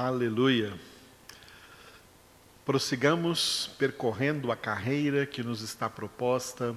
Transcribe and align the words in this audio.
Aleluia. 0.00 0.78
Prossigamos 2.64 3.68
percorrendo 3.76 4.52
a 4.52 4.56
carreira 4.56 5.26
que 5.26 5.42
nos 5.42 5.60
está 5.60 5.90
proposta 5.90 6.72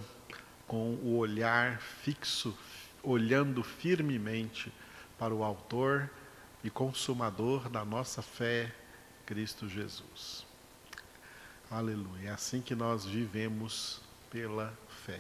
com 0.68 0.96
o 0.96 1.18
olhar 1.18 1.80
fixo, 1.80 2.58
olhando 3.04 3.62
firmemente 3.62 4.74
para 5.20 5.36
o 5.36 5.44
Autor 5.44 6.10
e 6.64 6.72
Consumador 6.72 7.70
da 7.70 7.86
nossa 7.86 8.24
fé, 8.24 8.74
Cristo 9.24 9.70
Jesus. 9.70 10.44
Aleluia. 11.70 12.30
É 12.30 12.32
assim 12.32 12.60
que 12.60 12.74
nós 12.74 13.06
vivemos 13.06 14.02
pela 14.32 14.74
fé, 15.06 15.20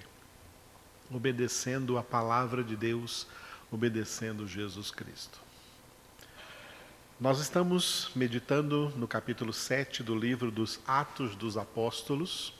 obedecendo 1.11 1.99
a 1.99 2.03
palavra 2.03 2.63
de 2.63 2.75
Deus, 2.75 3.27
obedecendo 3.71 4.47
Jesus 4.47 4.89
Cristo. 4.89 5.50
Nós 7.21 7.39
estamos 7.39 8.09
meditando 8.15 8.91
no 8.97 9.07
capítulo 9.07 9.53
7 9.53 10.01
do 10.01 10.15
livro 10.15 10.49
dos 10.49 10.79
Atos 10.87 11.35
dos 11.35 11.55
Apóstolos, 11.55 12.51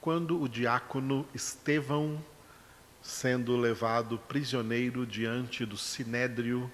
quando 0.00 0.40
o 0.40 0.48
diácono 0.48 1.28
Estevão, 1.34 2.18
sendo 3.02 3.58
levado 3.58 4.16
prisioneiro 4.26 5.06
diante 5.06 5.66
do 5.66 5.76
sinédrio 5.76 6.72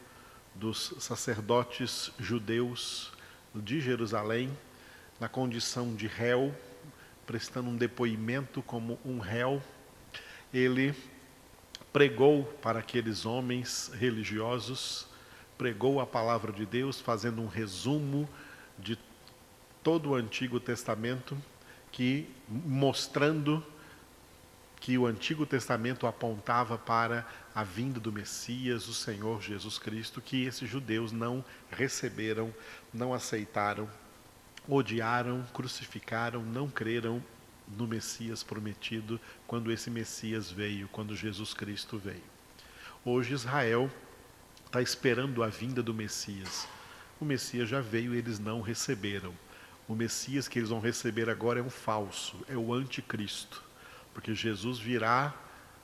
dos 0.55 0.95
sacerdotes 1.01 2.13
judeus 2.17 3.13
de 3.53 3.81
Jerusalém, 3.81 4.57
na 5.19 5.29
condição 5.29 5.97
de 5.97 6.07
réu, 6.07 6.55
prestando 7.27 7.69
um 7.69 7.77
depoimento 7.77 8.63
como 8.63 9.01
um 9.05 9.19
réu, 9.19 9.61
ele 10.55 10.95
pregou 11.93 12.45
para 12.63 12.79
aqueles 12.79 13.27
homens 13.27 13.91
religiosos 13.93 15.06
pregou 15.57 16.01
a 16.01 16.07
palavra 16.07 16.53
de 16.53 16.67
Deus, 16.67 17.01
fazendo 17.01 17.41
um 17.41 17.47
resumo 17.47 18.29
de 18.79 18.99
todo 19.83 20.11
o 20.11 20.15
Antigo 20.15 20.61
Testamento, 20.61 21.37
que 21.91 22.29
mostrando 22.49 23.65
que 24.81 24.99
o 24.99 25.07
Antigo 25.07 25.47
Testamento 25.47 26.07
apontava 26.07 26.77
para 26.77 27.27
a 27.55 27.65
vinda 27.65 27.99
do 27.99 28.13
Messias, 28.13 28.87
o 28.87 28.95
Senhor 28.95 29.41
Jesus 29.41 29.79
Cristo, 29.79 30.21
que 30.21 30.45
esses 30.45 30.69
judeus 30.69 31.13
não 31.13 31.45
receberam, 31.71 32.55
não 32.93 33.15
aceitaram, 33.15 33.89
odiaram, 34.69 35.45
crucificaram, 35.55 36.43
não 36.43 36.69
creram 36.69 37.23
no 37.67 37.87
Messias 37.87 38.43
prometido 38.43 39.21
quando 39.47 39.73
esse 39.73 39.91
Messias 39.91 40.51
veio, 40.51 40.89
quando 40.89 41.17
Jesus 41.17 41.55
Cristo 41.55 41.99
veio. 41.99 42.23
Hoje 43.05 43.35
Israel 43.35 43.91
está 44.77 44.83
esperando 44.83 45.43
a 45.43 45.47
vinda 45.47 45.83
do 45.83 45.95
Messias. 45.95 46.69
O 47.19 47.25
Messias 47.25 47.67
já 47.67 47.81
veio 47.81 48.15
e 48.15 48.19
eles 48.19 48.39
não 48.39 48.61
receberam. 48.61 49.33
O 49.89 49.95
Messias 49.95 50.49
que 50.49 50.59
eles 50.59 50.69
vão 50.69 50.81
receber 50.81 51.31
agora 51.31 51.61
é 51.61 51.63
um 51.63 51.71
falso, 51.71 52.37
é 52.47 52.59
o 52.59 52.75
anticristo. 52.75 53.63
Porque 54.13 54.35
Jesus 54.35 54.79
virá, 54.79 55.35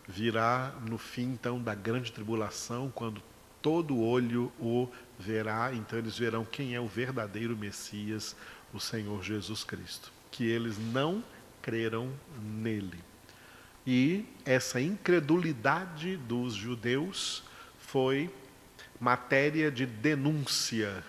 virá 0.07 0.75
no 0.87 0.99
fim 0.99 1.23
então 1.23 1.59
da 1.59 1.75
grande 1.75 2.12
tribulação, 2.12 2.93
quando 2.95 3.23
todo 3.62 3.99
olho 3.99 4.53
o 4.61 4.87
verá, 5.19 5.73
então 5.73 5.99
eles 5.99 6.19
verão 6.19 6.45
quem 6.45 6.75
é 6.75 6.81
o 6.81 6.87
verdadeiro 6.87 7.56
Messias, 7.56 8.37
o 8.75 8.81
Senhor 8.81 9.23
Jesus 9.23 9.65
Cristo. 9.65 10.12
Que 10.31 10.45
eles 10.45 10.77
não 10.77 11.25
creram 11.62 12.12
nele. 12.43 13.03
E 13.87 14.27
essa 14.45 14.79
incredulidade 14.83 16.19
dos 16.19 16.53
judeus 16.53 17.43
foi 17.79 18.31
matéria 19.03 19.69
de 19.69 19.84
denúncia 19.84 21.03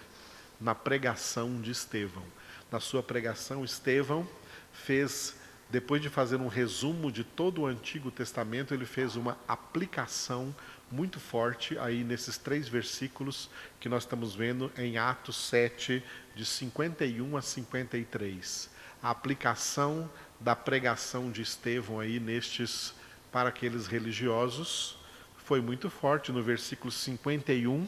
na 0.59 0.73
pregação 0.73 1.61
de 1.61 1.69
Estevão. 1.69 2.23
Na 2.71 2.79
sua 2.79 3.03
pregação, 3.03 3.63
Estevão 3.63 4.27
fez, 4.71 5.35
depois 5.69 6.01
de 6.01 6.09
fazer 6.09 6.37
um 6.37 6.47
resumo 6.47 7.11
de 7.11 7.23
todo 7.23 7.61
o 7.61 7.65
Antigo 7.67 8.09
Testamento, 8.09 8.73
ele 8.73 8.87
fez 8.87 9.15
uma 9.15 9.37
aplicação 9.47 10.55
muito 10.91 11.19
forte 11.19 11.77
aí 11.77 12.03
nesses 12.03 12.35
três 12.35 12.67
versículos 12.67 13.47
que 13.79 13.87
nós 13.87 14.01
estamos 14.01 14.33
vendo 14.33 14.71
em 14.75 14.97
Atos 14.97 15.35
7, 15.47 16.03
de 16.35 16.45
51 16.47 17.37
a 17.37 17.43
53. 17.43 18.71
A 19.03 19.11
aplicação 19.11 20.09
da 20.39 20.55
pregação 20.55 21.29
de 21.29 21.43
Estevão 21.43 21.99
aí 21.99 22.19
nestes 22.19 22.95
para 23.31 23.49
aqueles 23.49 23.85
religiosos 23.85 25.02
foi 25.45 25.61
muito 25.61 25.89
forte. 25.89 26.31
No 26.31 26.41
versículo 26.41 26.91
51, 26.91 27.87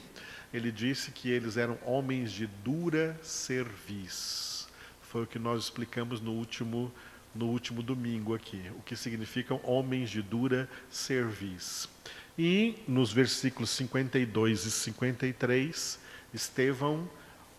ele 0.53 0.71
disse 0.71 1.11
que 1.11 1.29
eles 1.29 1.57
eram 1.57 1.77
homens 1.83 2.31
de 2.31 2.47
dura 2.47 3.19
cerviz. 3.21 4.67
Foi 5.01 5.23
o 5.23 5.27
que 5.27 5.39
nós 5.39 5.63
explicamos 5.63 6.19
no 6.19 6.31
último, 6.31 6.91
no 7.33 7.47
último 7.47 7.81
domingo 7.81 8.35
aqui. 8.35 8.61
O 8.77 8.81
que 8.81 8.95
significam 8.95 9.59
homens 9.63 10.09
de 10.09 10.21
dura 10.21 10.69
cerviz. 10.89 11.89
E 12.37 12.75
nos 12.87 13.13
versículos 13.13 13.69
52 13.69 14.65
e 14.65 14.71
53, 14.71 15.99
Estevão 16.33 17.09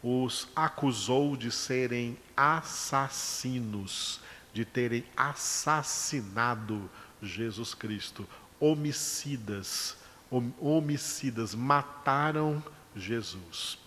os 0.03 0.49
acusou 0.55 1.37
de 1.37 1.51
serem 1.51 2.17
assassinos, 2.37 4.21
de 4.53 4.65
terem 4.65 5.05
assassinado 5.17 6.91
Jesus 7.23 7.73
Cristo, 7.75 8.29
homicidas, 8.61 9.97
homicidas, 10.61 11.55
mataram 11.55 12.63
Jesus. 12.95 13.79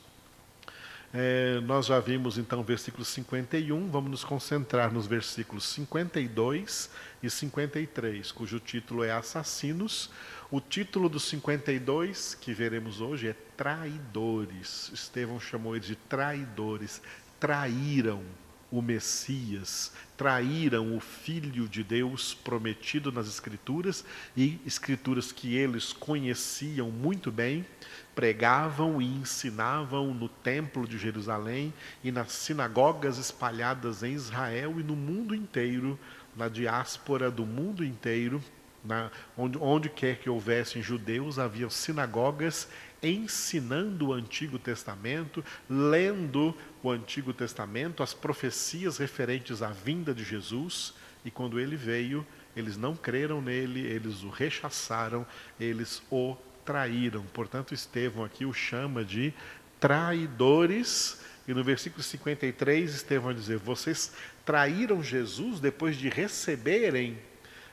É, 1.11 1.59
nós 1.61 1.87
já 1.87 1.99
vimos 1.99 2.37
então 2.37 2.59
o 2.59 2.63
versículo 2.63 3.03
51, 3.03 3.89
vamos 3.89 4.11
nos 4.11 4.23
concentrar 4.23 4.93
nos 4.93 5.07
versículos 5.07 5.63
52 5.69 6.89
e 7.23 7.29
53, 7.29 8.31
cujo 8.31 8.59
título 8.59 9.03
é 9.03 9.11
Assassinos. 9.11 10.11
O 10.51 10.61
título 10.61 11.09
do 11.09 11.19
52, 11.19 12.35
que 12.35 12.53
veremos 12.53 13.01
hoje, 13.01 13.27
é 13.27 13.35
Traidores. 13.57 14.91
Estevão 14.93 15.39
chamou 15.39 15.75
eles 15.75 15.87
de 15.87 15.95
traidores, 15.95 17.01
traíram 17.39 18.23
o 18.71 18.81
Messias, 18.81 19.91
traíram 20.15 20.95
o 20.95 20.99
Filho 20.99 21.67
de 21.67 21.83
Deus 21.83 22.33
prometido 22.33 23.11
nas 23.11 23.27
Escrituras, 23.27 24.05
e 24.35 24.59
Escrituras 24.65 25.31
que 25.31 25.55
eles 25.55 25.91
conheciam 25.91 26.91
muito 26.91 27.31
bem, 27.31 27.65
pregavam 28.13 29.01
e 29.01 29.05
ensinavam 29.05 30.13
no 30.13 30.29
Templo 30.29 30.87
de 30.87 30.97
Jerusalém 30.97 31.73
e 32.03 32.11
nas 32.11 32.31
sinagogas 32.31 33.17
espalhadas 33.17 34.03
em 34.03 34.13
Israel 34.13 34.79
e 34.79 34.83
no 34.83 34.95
mundo 34.95 35.33
inteiro, 35.33 35.97
na 36.35 36.47
diáspora 36.47 37.31
do 37.31 37.45
mundo 37.45 37.83
inteiro, 37.83 38.43
na, 38.83 39.11
onde, 39.37 39.57
onde 39.57 39.89
quer 39.89 40.17
que 40.17 40.29
houvessem 40.29 40.81
judeus, 40.81 41.39
havia 41.39 41.69
sinagogas 41.69 42.67
ensinando 43.01 44.07
o 44.07 44.13
Antigo 44.13 44.59
Testamento, 44.59 45.43
lendo 45.69 46.55
o 46.83 46.91
Antigo 46.91 47.33
Testamento, 47.33 48.03
as 48.03 48.13
profecias 48.13 48.97
referentes 48.97 49.61
à 49.61 49.69
vinda 49.69 50.13
de 50.13 50.23
Jesus, 50.23 50.93
e 51.23 51.31
quando 51.31 51.59
ele 51.59 51.75
veio, 51.75 52.25
eles 52.55 52.77
não 52.77 52.95
creram 52.95 53.41
nele, 53.41 53.81
eles 53.81 54.23
o 54.23 54.29
rechaçaram, 54.29 55.25
eles 55.59 56.01
o 56.09 56.35
traíram. 56.65 57.23
Portanto, 57.33 57.73
Estevão 57.73 58.23
aqui 58.23 58.45
o 58.45 58.53
chama 58.53 59.03
de 59.03 59.33
traidores. 59.79 61.21
E 61.47 61.53
no 61.53 61.63
versículo 61.63 62.03
53, 62.03 62.93
Estevão 62.93 63.25
vai 63.25 63.33
dizer: 63.33 63.57
Vocês 63.57 64.13
traíram 64.45 65.03
Jesus 65.03 65.59
depois 65.59 65.95
de 65.95 66.09
receberem 66.09 67.17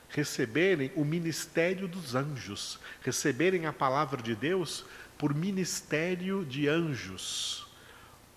receberem 0.09 0.89
o 0.95 1.03
ministério 1.03 1.85
dos 1.87 2.15
anjos, 2.15 2.79
receberem 3.01 3.65
a 3.65 3.73
palavra 3.73 4.21
de 4.21 4.35
Deus 4.35 4.85
por 5.17 5.33
ministério 5.33 6.45
de 6.45 6.67
anjos. 6.67 7.67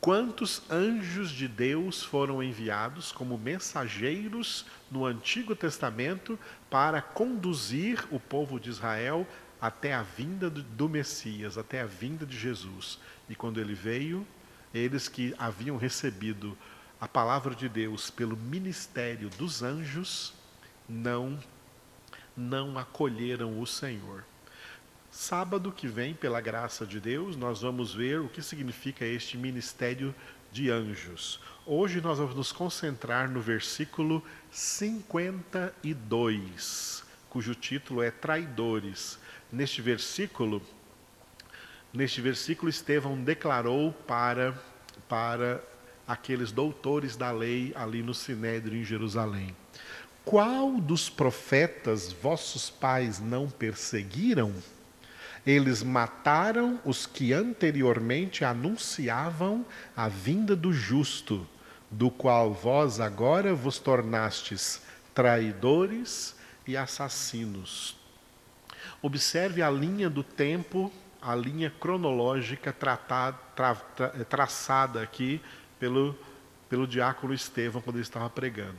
Quantos 0.00 0.62
anjos 0.70 1.30
de 1.30 1.46
Deus 1.46 2.02
foram 2.02 2.42
enviados 2.42 3.12
como 3.12 3.36
mensageiros 3.36 4.64
no 4.90 5.04
Antigo 5.04 5.54
Testamento 5.54 6.38
para 6.70 7.02
conduzir 7.02 8.06
o 8.10 8.18
povo 8.18 8.58
de 8.58 8.70
Israel 8.70 9.26
até 9.60 9.92
a 9.92 10.02
vinda 10.02 10.48
do 10.48 10.88
Messias, 10.88 11.58
até 11.58 11.82
a 11.82 11.86
vinda 11.86 12.24
de 12.24 12.38
Jesus? 12.38 12.98
E 13.28 13.34
quando 13.34 13.60
ele 13.60 13.74
veio, 13.74 14.26
eles 14.72 15.06
que 15.06 15.34
haviam 15.38 15.76
recebido 15.76 16.56
a 16.98 17.06
palavra 17.06 17.54
de 17.54 17.68
Deus 17.68 18.08
pelo 18.08 18.36
ministério 18.36 19.28
dos 19.30 19.62
anjos, 19.62 20.32
não 20.88 21.38
não 22.36 22.78
acolheram 22.78 23.60
o 23.60 23.66
Senhor. 23.66 24.24
Sábado 25.20 25.70
que 25.70 25.86
vem, 25.86 26.14
pela 26.14 26.40
graça 26.40 26.86
de 26.86 26.98
Deus, 26.98 27.36
nós 27.36 27.60
vamos 27.60 27.92
ver 27.92 28.20
o 28.20 28.28
que 28.30 28.40
significa 28.40 29.04
este 29.04 29.36
ministério 29.36 30.14
de 30.50 30.70
anjos. 30.70 31.38
Hoje 31.66 32.00
nós 32.00 32.16
vamos 32.16 32.34
nos 32.34 32.52
concentrar 32.52 33.28
no 33.28 33.38
versículo 33.38 34.24
52, 34.50 37.04
cujo 37.28 37.54
título 37.54 38.02
é 38.02 38.10
Traidores. 38.10 39.18
Neste 39.52 39.82
versículo, 39.82 40.62
neste 41.92 42.22
versículo 42.22 42.70
Estevão 42.70 43.22
declarou 43.22 43.92
para 43.92 44.58
para 45.06 45.62
aqueles 46.08 46.50
doutores 46.50 47.14
da 47.14 47.30
lei 47.30 47.74
ali 47.76 48.02
no 48.02 48.14
Sinédrio 48.14 48.80
em 48.80 48.84
Jerusalém. 48.84 49.54
Qual 50.24 50.80
dos 50.80 51.10
profetas 51.10 52.10
vossos 52.10 52.70
pais 52.70 53.20
não 53.20 53.50
perseguiram? 53.50 54.54
Eles 55.46 55.82
mataram 55.82 56.78
os 56.84 57.06
que 57.06 57.32
anteriormente 57.32 58.44
anunciavam 58.44 59.64
a 59.96 60.08
vinda 60.08 60.54
do 60.54 60.72
justo, 60.72 61.46
do 61.90 62.10
qual 62.10 62.52
vós 62.52 63.00
agora 63.00 63.54
vos 63.54 63.78
tornastes 63.78 64.82
traidores 65.14 66.36
e 66.66 66.76
assassinos. 66.76 67.96
Observe 69.02 69.62
a 69.62 69.70
linha 69.70 70.08
do 70.08 70.22
tempo, 70.22 70.92
a 71.20 71.34
linha 71.34 71.70
cronológica 71.80 72.72
tratada, 72.72 73.38
tra, 73.56 73.74
tra, 73.74 74.08
traçada 74.24 75.02
aqui 75.02 75.40
pelo, 75.78 76.16
pelo 76.68 76.86
diácono 76.86 77.34
Estevão 77.34 77.82
quando 77.82 77.96
ele 77.96 78.02
estava 78.02 78.28
pregando. 78.30 78.78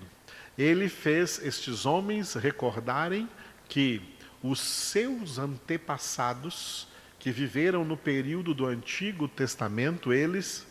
Ele 0.57 0.87
fez 0.89 1.39
estes 1.43 1.85
homens 1.85 2.35
recordarem 2.35 3.27
que 3.67 4.01
os 4.43 4.59
seus 4.59 5.38
antepassados, 5.38 6.88
que 7.19 7.31
viveram 7.31 7.85
no 7.85 7.95
período 7.95 8.53
do 8.53 8.65
Antigo 8.65 9.27
Testamento, 9.27 10.11
eles 10.11 10.65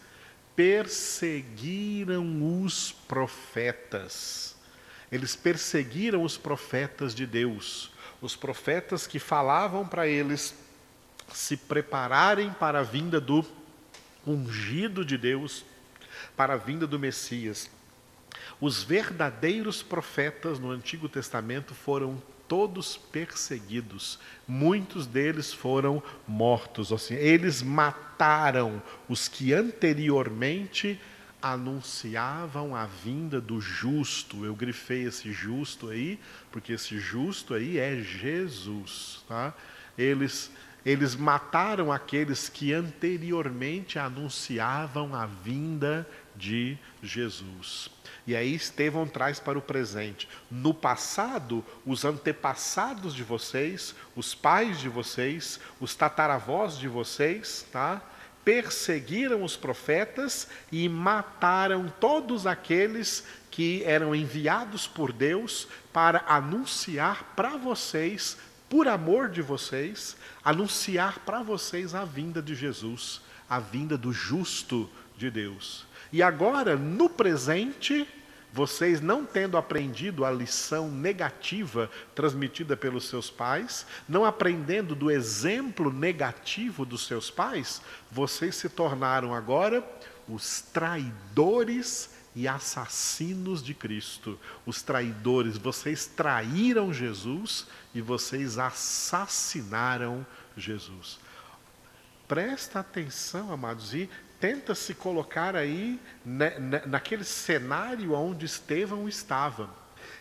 perseguiram 0.57 2.63
os 2.63 2.91
profetas. 2.91 4.57
Eles 5.13 5.37
perseguiram 5.37 6.23
os 6.23 6.37
profetas 6.37 7.15
de 7.15 7.25
Deus, 7.25 7.93
os 8.21 8.35
profetas 8.35 9.07
que 9.07 9.19
falavam 9.19 9.87
para 9.87 10.09
eles 10.09 10.55
se 11.33 11.57
prepararem 11.57 12.53
para 12.53 12.81
a 12.81 12.83
vinda 12.83 13.21
do 13.21 13.45
ungido 14.27 15.05
de 15.05 15.17
Deus, 15.17 15.65
para 16.37 16.55
a 16.55 16.57
vinda 16.57 16.87
do 16.87 16.99
Messias. 16.99 17.71
Os 18.61 18.83
verdadeiros 18.83 19.83
profetas 19.83 20.59
no 20.59 20.71
Antigo 20.71 21.09
Testamento 21.09 21.75
foram 21.75 22.23
todos 22.51 22.97
perseguidos. 22.97 24.19
Muitos 24.47 25.07
deles 25.07 25.53
foram 25.53 26.03
mortos. 26.27 26.93
Assim, 26.93 27.15
eles 27.15 27.63
mataram 27.63 28.83
os 29.09 29.29
que 29.29 29.55
anteriormente 29.55 31.01
anunciavam 31.41 32.75
a 32.75 32.87
vinda 32.87 33.41
do 33.41 33.61
justo. 33.61 34.45
Eu 34.45 34.57
grifei 34.57 35.05
esse 35.05 35.31
justo 35.33 35.91
aí, 35.91 36.19
porque 36.51 36.73
esse 36.73 36.99
justo 36.99 37.55
aí 37.55 37.79
é 37.79 38.03
Jesus. 38.03 39.25
Tá? 39.29 39.55
Eles, 39.97 40.51
eles 40.85 41.15
mataram 41.15 41.93
aqueles 41.93 42.49
que 42.49 42.73
anteriormente 42.73 43.97
anunciavam 43.97 45.15
a 45.15 45.25
vinda 45.25 46.05
de 46.05 46.20
Jesus. 47.03 47.91
E 48.27 48.37
aí 48.37 48.55
Estevão 48.55 49.07
traz 49.07 49.41
para 49.41 49.59
o 49.59 49.63
presente. 49.63 50.29
No 50.51 50.73
passado, 50.73 51.65
os 51.85 52.05
antepassados 52.05 53.15
de 53.15 53.23
vocês, 53.23 53.95
os 54.15 54.35
pais 54.35 54.79
de 54.79 54.89
vocês, 54.89 55.59
os 55.81 55.95
tataravós 55.95 56.79
de 56.79 56.89
vocês, 56.89 57.67
tá? 57.73 58.03
perseguiram 58.45 59.43
os 59.43 59.57
profetas 59.57 60.49
e 60.73 60.89
mataram 60.89 61.93
todos 62.01 62.47
aqueles 62.47 63.25
que 63.51 63.83
eram 63.85 64.15
enviados 64.15 64.87
por 64.87 65.13
Deus 65.13 65.69
para 65.93 66.25
anunciar 66.27 67.35
para 67.37 67.57
vocês, 67.57 68.39
por 68.69 68.89
amor 68.89 69.29
de 69.29 69.43
vocês, 69.43 70.17
anunciar 70.45 71.19
para 71.21 71.43
vocês 71.43 71.95
a 71.95 72.05
vinda 72.05 72.41
de 72.41 72.55
Jesus, 72.55 73.21
a 73.49 73.59
vinda 73.59 73.99
do 73.99 74.13
justo 74.13 74.89
de 75.17 75.31
Deus. 75.31 75.87
E 76.13 76.23
agora, 76.23 76.77
no 76.77 77.09
presente, 77.09 78.07
vocês 78.53 79.01
não 79.01 79.25
tendo 79.25 79.57
aprendido 79.57 80.25
a 80.25 80.31
lição 80.31 80.91
negativa 80.91 81.91
transmitida 82.15 82.77
pelos 82.77 83.09
seus 83.09 83.31
pais, 83.31 83.87
não 84.09 84.25
aprendendo 84.25 84.95
do 84.95 85.11
exemplo 85.11 85.93
negativo 85.93 86.85
dos 86.85 87.07
seus 87.07 87.31
pais, 87.31 87.81
vocês 88.11 88.57
se 88.57 88.69
tornaram 88.69 89.35
agora 89.35 89.85
os 90.29 90.61
traidores 90.61 92.11
e 92.35 92.47
assassinos 92.47 93.63
de 93.63 93.75
Cristo. 93.75 94.39
Os 94.65 94.83
traidores, 94.83 95.57
vocês 95.57 96.07
traíram 96.07 96.93
Jesus 96.93 97.67
e 97.95 98.01
vocês 98.01 98.59
assassinaram 98.59 100.27
Jesus. 100.57 101.19
Presta 102.27 102.81
atenção, 102.81 103.53
amados, 103.53 103.93
e 103.93 104.09
tenta 104.41 104.75
se 104.75 104.95
colocar 104.95 105.55
aí 105.55 106.01
naquele 106.87 107.25
cenário 107.25 108.15
onde 108.15 108.47
Estevão 108.47 109.09
estava. 109.09 109.71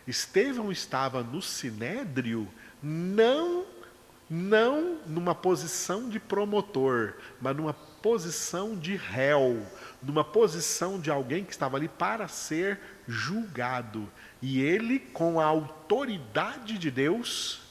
Estevão 0.05 0.71
estava 0.71 1.23
no 1.23 1.41
sinédrio, 1.41 2.47
não 2.83 3.65
não 4.29 4.99
numa 5.07 5.33
posição 5.33 6.07
de 6.07 6.19
promotor, 6.19 7.15
mas 7.41 7.55
numa 7.55 7.73
posição 7.73 8.75
de 8.75 8.95
réu, 8.95 9.65
numa 10.03 10.23
posição 10.23 10.99
de 10.99 11.09
alguém 11.09 11.43
que 11.43 11.51
estava 11.51 11.77
ali 11.77 11.87
para 11.87 12.27
ser 12.27 12.79
julgado. 13.07 14.07
E 14.39 14.61
ele, 14.61 14.99
com 14.99 15.39
a 15.39 15.45
autoridade 15.45 16.77
de 16.77 16.91
Deus, 16.91 17.61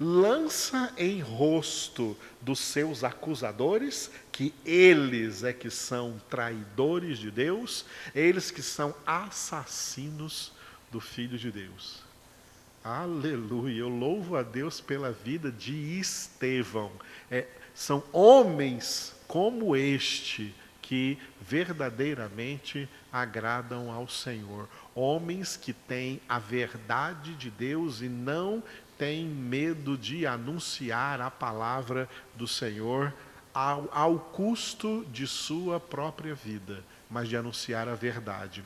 lança 0.00 0.94
em 0.96 1.20
rosto 1.20 2.16
dos 2.40 2.58
seus 2.58 3.04
acusadores 3.04 4.10
que 4.40 4.54
eles 4.64 5.44
é 5.44 5.52
que 5.52 5.68
são 5.68 6.18
traidores 6.30 7.18
de 7.18 7.30
Deus, 7.30 7.84
eles 8.14 8.50
que 8.50 8.62
são 8.62 8.94
assassinos 9.04 10.50
do 10.90 10.98
Filho 10.98 11.36
de 11.36 11.52
Deus. 11.52 12.02
Aleluia, 12.82 13.80
eu 13.80 13.90
louvo 13.90 14.36
a 14.36 14.42
Deus 14.42 14.80
pela 14.80 15.12
vida 15.12 15.52
de 15.52 15.74
Estevão. 16.00 16.90
É, 17.30 17.46
são 17.74 18.02
homens 18.14 19.14
como 19.28 19.76
este 19.76 20.54
que 20.80 21.18
verdadeiramente 21.42 22.88
agradam 23.12 23.92
ao 23.92 24.08
Senhor. 24.08 24.66
Homens 24.94 25.54
que 25.54 25.74
têm 25.74 26.18
a 26.26 26.38
verdade 26.38 27.34
de 27.34 27.50
Deus 27.50 28.00
e 28.00 28.08
não 28.08 28.62
têm 28.96 29.26
medo 29.26 29.98
de 29.98 30.26
anunciar 30.26 31.20
a 31.20 31.30
palavra 31.30 32.08
do 32.34 32.48
Senhor 32.48 33.12
ao, 33.52 33.88
ao 33.92 34.18
custo 34.18 35.04
de 35.12 35.26
sua 35.26 35.80
própria 35.80 36.34
vida, 36.34 36.84
mas 37.10 37.28
de 37.28 37.36
anunciar 37.36 37.88
a 37.88 37.94
verdade. 37.94 38.64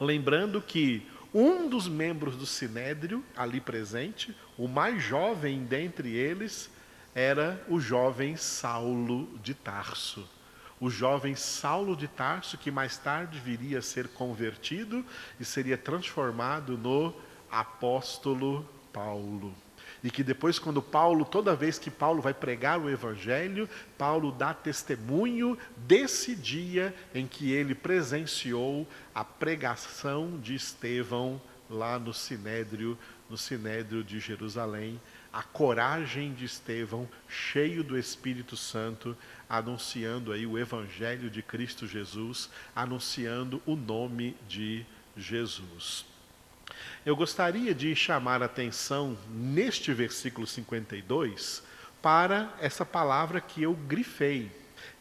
Lembrando 0.00 0.60
que 0.60 1.06
um 1.34 1.68
dos 1.68 1.88
membros 1.88 2.36
do 2.36 2.44
sinédrio 2.44 3.24
ali 3.36 3.60
presente, 3.60 4.36
o 4.58 4.68
mais 4.68 5.02
jovem 5.02 5.64
dentre 5.64 6.14
eles, 6.14 6.70
era 7.14 7.62
o 7.68 7.80
jovem 7.80 8.36
Saulo 8.36 9.38
de 9.42 9.54
Tarso. 9.54 10.28
O 10.80 10.90
jovem 10.90 11.34
Saulo 11.34 11.96
de 11.96 12.08
Tarso, 12.08 12.58
que 12.58 12.70
mais 12.70 12.98
tarde 12.98 13.38
viria 13.38 13.78
a 13.78 13.82
ser 13.82 14.08
convertido 14.08 15.04
e 15.38 15.44
seria 15.44 15.78
transformado 15.78 16.76
no 16.76 17.14
apóstolo 17.50 18.68
Paulo. 18.92 19.54
E 20.02 20.10
que 20.10 20.24
depois, 20.24 20.58
quando 20.58 20.82
Paulo, 20.82 21.24
toda 21.24 21.54
vez 21.54 21.78
que 21.78 21.90
Paulo 21.90 22.20
vai 22.20 22.34
pregar 22.34 22.80
o 22.80 22.90
Evangelho, 22.90 23.68
Paulo 23.96 24.32
dá 24.32 24.52
testemunho 24.52 25.56
desse 25.76 26.34
dia 26.34 26.94
em 27.14 27.26
que 27.26 27.52
ele 27.52 27.74
presenciou 27.74 28.86
a 29.14 29.24
pregação 29.24 30.40
de 30.40 30.54
Estevão 30.54 31.40
lá 31.70 31.98
no 31.98 32.12
Sinédrio, 32.12 32.98
no 33.30 33.36
Sinédrio 33.36 34.02
de 34.02 34.18
Jerusalém, 34.18 35.00
a 35.32 35.42
coragem 35.42 36.34
de 36.34 36.44
Estevão, 36.44 37.08
cheio 37.28 37.82
do 37.82 37.96
Espírito 37.96 38.56
Santo, 38.56 39.16
anunciando 39.48 40.32
aí 40.32 40.44
o 40.46 40.58
Evangelho 40.58 41.30
de 41.30 41.42
Cristo 41.42 41.86
Jesus, 41.86 42.50
anunciando 42.74 43.62
o 43.64 43.74
nome 43.76 44.36
de 44.48 44.84
Jesus. 45.16 46.11
Eu 47.04 47.16
gostaria 47.16 47.74
de 47.74 47.96
chamar 47.96 48.42
a 48.42 48.46
atenção 48.46 49.18
neste 49.28 49.92
versículo 49.92 50.46
52 50.46 51.60
para 52.00 52.54
essa 52.60 52.86
palavra 52.86 53.40
que 53.40 53.60
eu 53.60 53.74
grifei, 53.74 54.52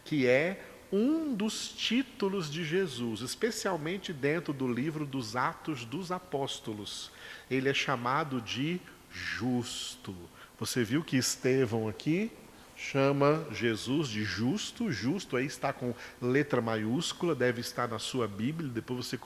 que 0.03 0.25
é 0.25 0.65
um 0.91 1.35
dos 1.35 1.69
títulos 1.69 2.49
de 2.49 2.65
Jesus, 2.65 3.21
especialmente 3.21 4.11
dentro 4.11 4.51
do 4.51 4.67
livro 4.67 5.05
dos 5.05 5.35
Atos 5.35 5.85
dos 5.85 6.11
Apóstolos. 6.11 7.11
Ele 7.51 7.69
é 7.69 7.73
chamado 7.73 8.41
de 8.41 8.81
justo. 9.11 10.15
Você 10.59 10.83
viu 10.83 11.03
que 11.03 11.17
Estevão 11.17 11.87
aqui 11.87 12.31
chama 12.81 13.45
Jesus 13.51 14.09
de 14.09 14.23
justo. 14.23 14.91
Justo 14.91 15.37
aí 15.37 15.45
está 15.45 15.71
com 15.71 15.93
letra 16.19 16.61
maiúscula, 16.61 17.35
deve 17.35 17.61
estar 17.61 17.87
na 17.87 17.99
sua 17.99 18.27
Bíblia. 18.27 18.69
Depois 18.69 19.05
você 19.05 19.19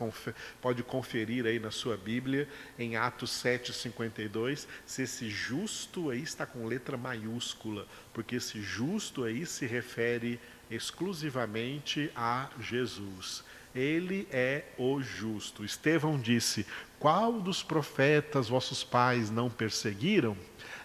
pode 0.62 0.84
conferir 0.84 1.46
aí 1.46 1.58
na 1.58 1.72
sua 1.72 1.96
Bíblia, 1.96 2.50
em 2.78 2.98
Atos 2.98 3.32
7,52, 3.32 4.68
se 4.86 5.04
esse 5.04 5.30
justo 5.30 6.10
aí 6.10 6.22
está 6.22 6.46
com 6.46 6.68
letra 6.68 6.98
maiúscula, 6.98 7.88
porque 8.14 8.36
esse 8.36 8.62
justo 8.62 9.24
aí 9.24 9.46
se 9.46 9.66
refere 9.66 10.40
exclusivamente 10.70 12.12
a 12.16 12.50
Jesus. 12.60 13.44
Ele 13.74 14.28
é 14.32 14.64
o 14.78 15.02
justo. 15.02 15.64
Estevão 15.64 16.20
disse: 16.20 16.66
Qual 17.00 17.42
dos 17.42 17.62
profetas 17.62 18.48
vossos 18.50 18.84
pais 18.84 19.30
não 19.30 19.50
perseguiram? 19.50 20.38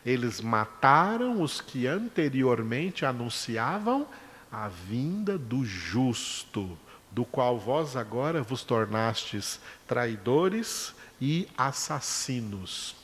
Eles 0.05 0.41
mataram 0.41 1.43
os 1.43 1.61
que 1.61 1.87
anteriormente 1.87 3.05
anunciavam 3.05 4.07
a 4.51 4.69
vinda 4.69 5.37
do 5.37 5.65
justo, 5.65 6.79
do 7.11 7.25
qual 7.25 7.59
vós 7.59 7.97
agora 7.97 8.43
vos 8.43 8.63
tornastes 8.65 9.61
traidores 9.87 10.95
e 11.21 11.49
assassinos. 11.57 12.97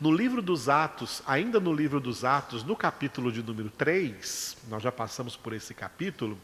No 0.00 0.12
livro 0.12 0.42
dos 0.42 0.68
Atos, 0.68 1.22
ainda 1.26 1.58
no 1.58 1.72
livro 1.72 1.98
dos 1.98 2.24
Atos, 2.24 2.62
no 2.62 2.76
capítulo 2.76 3.32
de 3.32 3.42
número 3.42 3.70
3, 3.70 4.58
nós 4.68 4.82
já 4.82 4.92
passamos 4.92 5.36
por 5.36 5.52
esse 5.52 5.72
capítulo, 5.72 6.38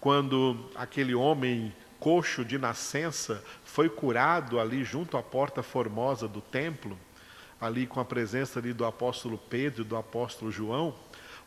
quando 0.00 0.70
aquele 0.74 1.14
homem 1.14 1.72
coxo 2.00 2.44
de 2.44 2.58
nascença 2.58 3.42
foi 3.64 3.88
curado 3.88 4.60
ali 4.60 4.84
junto 4.84 5.16
à 5.16 5.22
porta 5.22 5.62
formosa 5.62 6.28
do 6.28 6.40
templo, 6.40 6.98
ali 7.64 7.86
com 7.86 8.00
a 8.00 8.04
presença 8.04 8.58
ali 8.58 8.72
do 8.72 8.84
apóstolo 8.84 9.38
Pedro 9.38 9.82
e 9.82 9.86
do 9.86 9.96
apóstolo 9.96 10.50
João, 10.50 10.94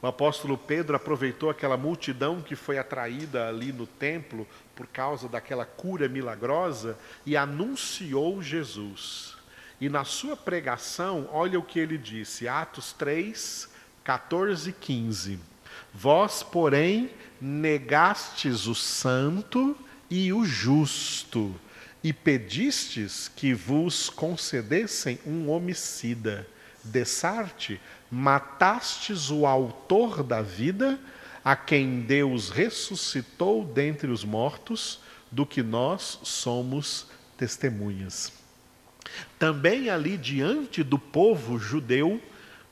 o 0.01 0.05
apóstolo 0.05 0.57
Pedro 0.57 0.95
aproveitou 0.95 1.49
aquela 1.49 1.75
multidão 1.75 2.41
que 2.41 2.55
foi 2.55 2.77
atraída 2.77 3.47
ali 3.47 3.71
no 3.71 3.87
templo 3.87 4.47
por 4.75 4.85
causa 4.87 5.27
daquela 5.27 5.65
cura 5.65 6.07
milagrosa 6.07 6.97
e 7.25 7.35
anunciou 7.35 8.41
Jesus. 8.41 9.35
E 9.81 9.89
na 9.89 10.03
sua 10.03 10.35
pregação, 10.35 11.27
olha 11.31 11.59
o 11.59 11.63
que 11.63 11.79
ele 11.79 11.97
disse, 11.97 12.47
Atos 12.47 12.93
3, 12.93 13.69
14 14.03 14.69
e 14.69 14.73
15. 14.73 15.39
Vós, 15.93 16.43
porém, 16.43 17.09
negastes 17.41 18.67
o 18.67 18.75
santo 18.75 19.75
e 20.09 20.31
o 20.31 20.45
justo, 20.45 21.55
e 22.07 22.13
pedistes 22.13 23.29
que 23.35 23.53
vos 23.53 24.09
concedessem 24.09 25.19
um 25.27 25.49
homicida. 25.49 26.47
Dessarte, 26.81 27.81
matastes 28.09 29.29
o 29.29 29.45
autor 29.45 30.23
da 30.23 30.41
vida, 30.41 30.97
a 31.43 31.53
quem 31.53 31.99
Deus 31.99 32.49
ressuscitou 32.49 33.65
dentre 33.65 34.09
os 34.09 34.23
mortos, 34.23 35.01
do 35.29 35.45
que 35.45 35.61
nós 35.61 36.19
somos 36.23 37.07
testemunhas. 37.35 38.31
Também 39.37 39.89
ali 39.89 40.17
diante 40.17 40.83
do 40.83 40.97
povo 40.97 41.59
judeu, 41.59 42.21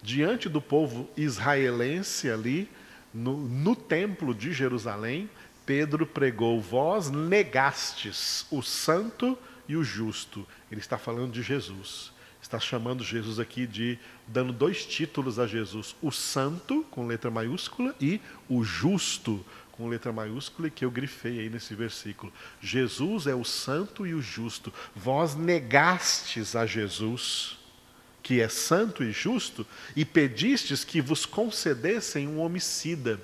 diante 0.01 0.47
do 0.47 0.61
povo 0.61 1.09
israelense 1.17 2.31
ali, 2.31 2.69
no, 3.13 3.35
no 3.35 3.75
templo 3.75 4.33
de 4.33 4.53
Jerusalém, 4.53 5.29
Pedro 5.65 6.05
pregou: 6.05 6.61
Vós 6.61 7.09
negastes 7.09 8.45
o 8.51 8.61
santo 8.61 9.37
e 9.67 9.75
o 9.75 9.83
justo. 9.83 10.45
Ele 10.71 10.81
está 10.81 10.97
falando 10.97 11.31
de 11.31 11.41
Jesus. 11.41 12.13
Está 12.41 12.59
chamando 12.59 13.03
Jesus 13.03 13.39
aqui 13.39 13.65
de, 13.65 13.97
dando 14.27 14.53
dois 14.53 14.85
títulos 14.85 15.39
a 15.39 15.47
Jesus: 15.47 15.95
o 16.01 16.11
santo, 16.11 16.85
com 16.91 17.07
letra 17.07 17.31
maiúscula, 17.31 17.95
e 17.99 18.21
o 18.47 18.63
justo, 18.63 19.43
com 19.71 19.89
letra 19.89 20.13
maiúscula, 20.13 20.69
que 20.69 20.85
eu 20.85 20.91
grifei 20.91 21.39
aí 21.39 21.49
nesse 21.49 21.73
versículo. 21.73 22.31
Jesus 22.61 23.25
é 23.25 23.33
o 23.33 23.43
santo 23.43 24.05
e 24.05 24.13
o 24.13 24.21
justo. 24.21 24.71
Vós 24.95 25.33
negastes 25.33 26.55
a 26.55 26.67
Jesus, 26.67 27.57
que 28.21 28.39
é 28.39 28.47
santo 28.47 29.03
e 29.03 29.11
justo, 29.11 29.65
e 29.95 30.05
pedistes 30.05 30.83
que 30.83 31.01
vos 31.01 31.25
concedessem 31.25 32.27
um 32.27 32.39
homicida. 32.39 33.19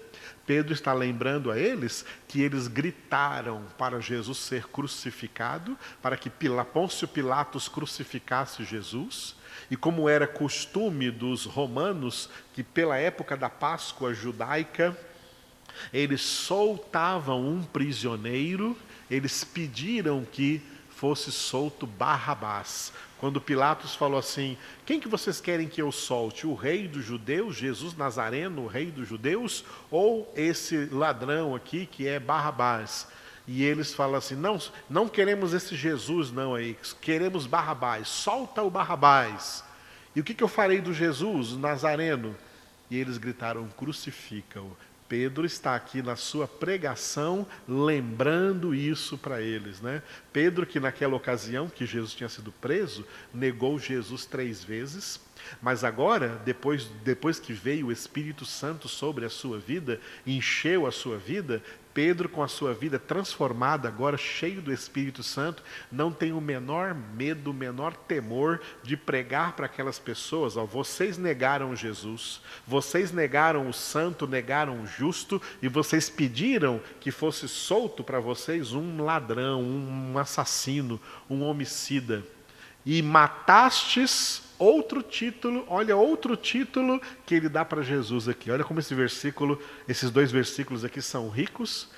Pedro 0.51 0.73
está 0.73 0.91
lembrando 0.91 1.49
a 1.49 1.57
eles 1.57 2.03
que 2.27 2.41
eles 2.41 2.67
gritaram 2.67 3.63
para 3.77 4.01
Jesus 4.01 4.37
ser 4.37 4.67
crucificado, 4.67 5.77
para 6.01 6.17
que 6.17 6.29
Pôncio 6.73 7.07
Pilatos 7.07 7.69
crucificasse 7.69 8.65
Jesus. 8.65 9.33
E 9.69 9.77
como 9.77 10.09
era 10.09 10.27
costume 10.27 11.09
dos 11.09 11.45
romanos, 11.45 12.29
que 12.53 12.63
pela 12.63 12.97
época 12.97 13.37
da 13.37 13.49
Páscoa 13.49 14.13
judaica, 14.13 14.93
eles 15.93 16.19
soltavam 16.19 17.47
um 17.47 17.63
prisioneiro, 17.63 18.77
eles 19.09 19.45
pediram 19.45 20.25
que 20.29 20.61
fosse 21.01 21.31
solto 21.31 21.87
Barrabás. 21.87 22.93
Quando 23.17 23.41
Pilatos 23.41 23.95
falou 23.95 24.19
assim: 24.19 24.55
Quem 24.85 24.99
que 24.99 25.07
vocês 25.07 25.41
querem 25.41 25.67
que 25.67 25.81
eu 25.81 25.91
solte? 25.91 26.45
O 26.45 26.53
rei 26.53 26.87
dos 26.87 27.03
judeus, 27.03 27.55
Jesus 27.55 27.97
Nazareno, 27.97 28.61
o 28.61 28.67
rei 28.67 28.91
dos 28.91 29.07
judeus, 29.07 29.65
ou 29.89 30.31
esse 30.35 30.85
ladrão 30.91 31.55
aqui 31.55 31.87
que 31.87 32.07
é 32.07 32.19
Barrabás? 32.19 33.07
E 33.47 33.63
eles 33.63 33.91
falam 33.95 34.17
assim: 34.17 34.35
Não, 34.35 34.59
não 34.87 35.09
queremos 35.09 35.55
esse 35.55 35.75
Jesus, 35.75 36.31
não 36.31 36.53
aí, 36.53 36.77
queremos 37.01 37.47
Barrabás, 37.47 38.07
solta 38.07 38.61
o 38.61 38.69
Barrabás. 38.69 39.63
E 40.15 40.21
o 40.21 40.23
que, 40.23 40.35
que 40.35 40.43
eu 40.43 40.47
farei 40.47 40.81
do 40.81 40.93
Jesus, 40.93 41.57
Nazareno? 41.57 42.35
E 42.91 42.97
eles 42.97 43.17
gritaram: 43.17 43.67
Crucifica-o. 43.69 44.77
Pedro 45.11 45.45
está 45.45 45.75
aqui 45.75 46.01
na 46.01 46.15
sua 46.15 46.47
pregação 46.47 47.45
lembrando 47.67 48.73
isso 48.73 49.17
para 49.17 49.41
eles, 49.41 49.81
né? 49.81 50.01
Pedro 50.31 50.65
que 50.65 50.79
naquela 50.79 51.17
ocasião 51.17 51.67
que 51.67 51.85
Jesus 51.85 52.13
tinha 52.13 52.29
sido 52.29 52.49
preso, 52.49 53.05
negou 53.33 53.77
Jesus 53.77 54.25
três 54.25 54.63
vezes, 54.63 55.19
mas 55.61 55.83
agora, 55.83 56.41
depois, 56.45 56.85
depois 57.03 57.41
que 57.41 57.51
veio 57.51 57.87
o 57.87 57.91
Espírito 57.91 58.45
Santo 58.45 58.87
sobre 58.87 59.25
a 59.25 59.29
sua 59.29 59.59
vida, 59.59 59.99
encheu 60.25 60.87
a 60.87 60.91
sua 60.93 61.17
vida, 61.17 61.61
Pedro, 61.93 62.29
com 62.29 62.41
a 62.41 62.47
sua 62.47 62.73
vida 62.73 62.97
transformada, 62.97 63.87
agora 63.87 64.17
cheio 64.17 64.61
do 64.61 64.71
Espírito 64.71 65.23
Santo, 65.23 65.63
não 65.91 66.11
tem 66.11 66.31
o 66.31 66.41
menor 66.41 66.93
medo, 66.93 67.51
o 67.51 67.53
menor 67.53 67.95
temor 67.95 68.61
de 68.83 68.95
pregar 68.95 69.53
para 69.53 69.65
aquelas 69.65 69.99
pessoas: 69.99 70.57
ó, 70.57 70.65
vocês 70.65 71.17
negaram 71.17 71.75
Jesus, 71.75 72.41
vocês 72.65 73.11
negaram 73.11 73.67
o 73.67 73.73
santo, 73.73 74.27
negaram 74.27 74.81
o 74.81 74.87
justo, 74.87 75.41
e 75.61 75.67
vocês 75.67 76.09
pediram 76.09 76.81
que 76.99 77.11
fosse 77.11 77.47
solto 77.47 78.03
para 78.03 78.19
vocês 78.19 78.73
um 78.73 79.03
ladrão, 79.03 79.61
um 79.61 80.17
assassino, 80.17 80.99
um 81.29 81.43
homicida. 81.43 82.23
E 82.85 83.01
matastes 83.01 84.50
outro 84.61 85.01
título, 85.01 85.65
olha 85.67 85.95
outro 85.95 86.37
título 86.37 87.01
que 87.25 87.33
ele 87.33 87.49
dá 87.49 87.65
para 87.65 87.81
Jesus 87.81 88.27
aqui. 88.27 88.51
Olha 88.51 88.63
como 88.63 88.79
esse 88.79 88.93
versículo, 88.93 89.59
esses 89.87 90.11
dois 90.11 90.31
versículos 90.31 90.85
aqui 90.85 91.01
são 91.01 91.29
ricos. 91.29 91.89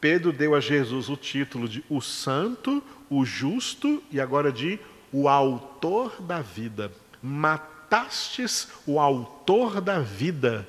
Pedro 0.00 0.32
deu 0.32 0.54
a 0.54 0.60
Jesus 0.60 1.08
o 1.08 1.16
título 1.16 1.68
de 1.68 1.84
o 1.88 2.00
santo, 2.00 2.82
o 3.08 3.24
justo 3.24 4.02
e 4.10 4.20
agora 4.20 4.50
de 4.50 4.78
o 5.12 5.28
autor 5.28 6.20
da 6.20 6.40
vida. 6.40 6.90
Matastes 7.22 8.68
o 8.84 8.98
autor 8.98 9.80
da 9.80 10.00
vida, 10.00 10.68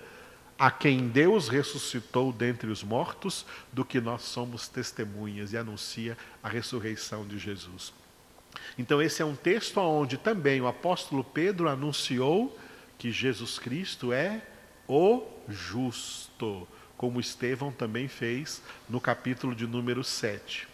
a 0.59 0.69
quem 0.69 1.07
Deus 1.07 1.49
ressuscitou 1.49 2.31
dentre 2.31 2.69
os 2.69 2.83
mortos, 2.83 3.45
do 3.71 3.83
que 3.83 3.99
nós 3.99 4.21
somos 4.21 4.67
testemunhas 4.67 5.51
e 5.51 5.57
anuncia 5.57 6.15
a 6.43 6.47
ressurreição 6.47 7.25
de 7.25 7.39
Jesus. 7.39 8.02
Então, 8.77 9.01
esse 9.01 9.21
é 9.21 9.25
um 9.25 9.35
texto 9.35 9.79
onde 9.79 10.17
também 10.17 10.61
o 10.61 10.67
apóstolo 10.67 11.23
Pedro 11.23 11.69
anunciou 11.69 12.57
que 12.97 13.11
Jesus 13.11 13.59
Cristo 13.59 14.13
é 14.13 14.41
o 14.87 15.23
justo, 15.47 16.67
como 16.97 17.19
Estevão 17.19 17.71
também 17.71 18.07
fez 18.07 18.61
no 18.89 18.99
capítulo 18.99 19.55
de 19.55 19.67
número 19.67 20.03
7. 20.03 20.67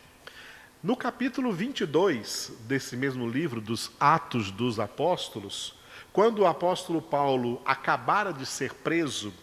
No 0.82 0.96
capítulo 0.96 1.52
22 1.52 2.54
desse 2.62 2.96
mesmo 2.96 3.28
livro, 3.28 3.60
dos 3.60 3.92
Atos 4.00 4.50
dos 4.50 4.80
Apóstolos, 4.80 5.76
quando 6.14 6.40
o 6.40 6.48
apóstolo 6.48 7.02
Paulo 7.02 7.62
acabara 7.66 8.32
de 8.32 8.46
ser 8.46 8.74
preso, 8.74 9.34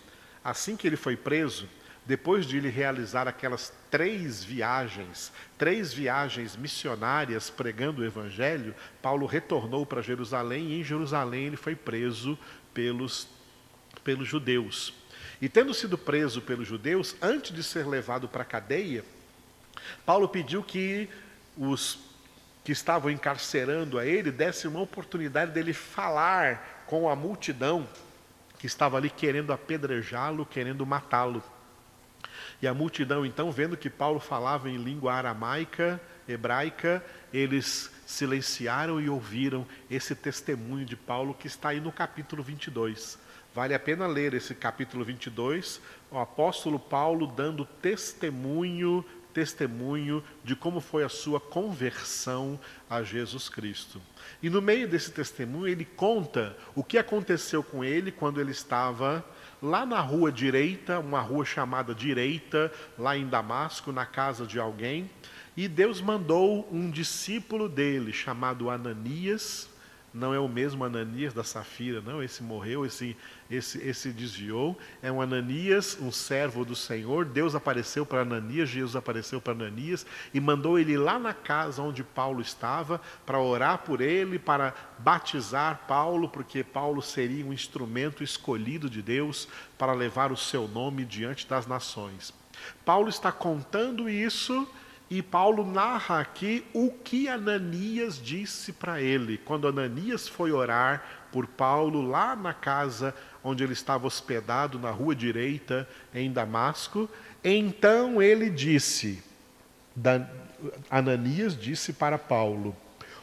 assim 0.42 0.76
que 0.76 0.86
ele 0.86 0.96
foi 0.96 1.16
preso, 1.16 1.68
depois 2.06 2.46
de 2.46 2.56
ele 2.56 2.70
realizar 2.70 3.28
aquelas 3.28 3.72
três 3.96 4.44
viagens, 4.44 5.32
três 5.56 5.90
viagens 5.90 6.54
missionárias 6.54 7.48
pregando 7.48 8.02
o 8.02 8.04
evangelho, 8.04 8.74
Paulo 9.00 9.24
retornou 9.24 9.86
para 9.86 10.02
Jerusalém 10.02 10.66
e 10.66 10.80
em 10.80 10.84
Jerusalém 10.84 11.46
ele 11.46 11.56
foi 11.56 11.74
preso 11.74 12.38
pelos, 12.74 13.26
pelos 14.04 14.28
judeus. 14.28 14.92
E 15.40 15.48
tendo 15.48 15.72
sido 15.72 15.96
preso 15.96 16.42
pelos 16.42 16.68
judeus, 16.68 17.16
antes 17.22 17.56
de 17.56 17.62
ser 17.62 17.86
levado 17.86 18.28
para 18.28 18.42
a 18.42 18.44
cadeia, 18.44 19.02
Paulo 20.04 20.28
pediu 20.28 20.62
que 20.62 21.08
os 21.56 21.98
que 22.62 22.72
estavam 22.72 23.10
encarcerando 23.10 23.98
a 23.98 24.04
ele 24.04 24.30
dessem 24.30 24.68
uma 24.70 24.82
oportunidade 24.82 25.52
dele 25.52 25.72
falar 25.72 26.84
com 26.86 27.08
a 27.08 27.16
multidão 27.16 27.88
que 28.58 28.66
estava 28.66 28.98
ali 28.98 29.08
querendo 29.08 29.54
apedrejá-lo, 29.54 30.44
querendo 30.44 30.84
matá-lo. 30.84 31.42
E 32.60 32.66
a 32.66 32.72
multidão, 32.72 33.26
então, 33.26 33.52
vendo 33.52 33.76
que 33.76 33.90
Paulo 33.90 34.18
falava 34.18 34.70
em 34.70 34.76
língua 34.76 35.12
aramaica, 35.12 36.00
hebraica, 36.28 37.04
eles 37.32 37.90
silenciaram 38.06 39.00
e 39.00 39.08
ouviram 39.08 39.66
esse 39.90 40.14
testemunho 40.14 40.86
de 40.86 40.96
Paulo 40.96 41.34
que 41.34 41.46
está 41.46 41.70
aí 41.70 41.80
no 41.80 41.92
capítulo 41.92 42.42
22. 42.42 43.18
Vale 43.54 43.74
a 43.74 43.78
pena 43.78 44.06
ler 44.06 44.34
esse 44.34 44.54
capítulo 44.54 45.04
22, 45.04 45.80
o 46.10 46.18
apóstolo 46.18 46.78
Paulo 46.78 47.26
dando 47.26 47.64
testemunho, 47.64 49.04
testemunho 49.32 50.22
de 50.44 50.54
como 50.54 50.80
foi 50.80 51.04
a 51.04 51.08
sua 51.08 51.40
conversão 51.40 52.60
a 52.88 53.02
Jesus 53.02 53.48
Cristo. 53.48 54.00
E 54.42 54.50
no 54.50 54.60
meio 54.60 54.88
desse 54.88 55.10
testemunho 55.10 55.68
ele 55.68 55.84
conta 55.84 56.56
o 56.74 56.84
que 56.84 56.98
aconteceu 56.98 57.62
com 57.62 57.82
ele 57.82 58.12
quando 58.12 58.40
ele 58.40 58.50
estava 58.50 59.24
lá 59.62 59.86
na 59.86 60.00
rua 60.00 60.30
direita, 60.30 60.98
uma 60.98 61.20
rua 61.20 61.44
chamada 61.44 61.94
Direita, 61.94 62.72
lá 62.98 63.16
em 63.16 63.26
Damasco, 63.26 63.92
na 63.92 64.06
casa 64.06 64.46
de 64.46 64.58
alguém, 64.58 65.10
e 65.56 65.68
Deus 65.68 66.00
mandou 66.00 66.68
um 66.70 66.90
discípulo 66.90 67.68
dele 67.68 68.12
chamado 68.12 68.68
Ananias 68.68 69.68
não 70.16 70.32
é 70.32 70.40
o 70.40 70.48
mesmo 70.48 70.82
Ananias 70.82 71.34
da 71.34 71.44
Safira, 71.44 72.00
não, 72.00 72.22
esse 72.22 72.42
morreu, 72.42 72.86
esse, 72.86 73.14
esse, 73.50 73.78
esse 73.86 74.10
desviou. 74.10 74.76
É 75.02 75.12
um 75.12 75.20
Ananias, 75.20 75.98
um 76.00 76.10
servo 76.10 76.64
do 76.64 76.74
Senhor. 76.74 77.26
Deus 77.26 77.54
apareceu 77.54 78.06
para 78.06 78.22
Ananias, 78.22 78.70
Jesus 78.70 78.96
apareceu 78.96 79.40
para 79.40 79.52
Ananias 79.52 80.06
e 80.32 80.40
mandou 80.40 80.78
ele 80.78 80.96
lá 80.96 81.18
na 81.18 81.34
casa 81.34 81.82
onde 81.82 82.02
Paulo 82.02 82.40
estava 82.40 83.00
para 83.26 83.38
orar 83.38 83.78
por 83.78 84.00
ele, 84.00 84.38
para 84.38 84.74
batizar 84.98 85.82
Paulo, 85.86 86.28
porque 86.28 86.64
Paulo 86.64 87.02
seria 87.02 87.44
um 87.44 87.52
instrumento 87.52 88.24
escolhido 88.24 88.88
de 88.88 89.02
Deus 89.02 89.46
para 89.76 89.92
levar 89.92 90.32
o 90.32 90.36
seu 90.36 90.66
nome 90.66 91.04
diante 91.04 91.46
das 91.46 91.66
nações. 91.66 92.32
Paulo 92.84 93.10
está 93.10 93.30
contando 93.30 94.08
isso 94.08 94.66
e 95.08 95.22
Paulo 95.22 95.64
narra 95.64 96.18
aqui 96.20 96.64
o 96.72 96.90
que 96.90 97.28
Ananias 97.28 98.20
disse 98.20 98.72
para 98.72 99.00
ele. 99.00 99.38
Quando 99.38 99.68
Ananias 99.68 100.26
foi 100.26 100.50
orar 100.50 101.28
por 101.30 101.46
Paulo 101.46 102.02
lá 102.02 102.34
na 102.34 102.52
casa 102.52 103.14
onde 103.42 103.62
ele 103.62 103.72
estava 103.72 104.06
hospedado, 104.06 104.80
na 104.80 104.90
rua 104.90 105.14
direita, 105.14 105.88
em 106.12 106.32
Damasco, 106.32 107.08
então 107.44 108.20
ele 108.20 108.50
disse: 108.50 109.22
Ananias 110.90 111.56
disse 111.56 111.92
para 111.92 112.18
Paulo: 112.18 112.74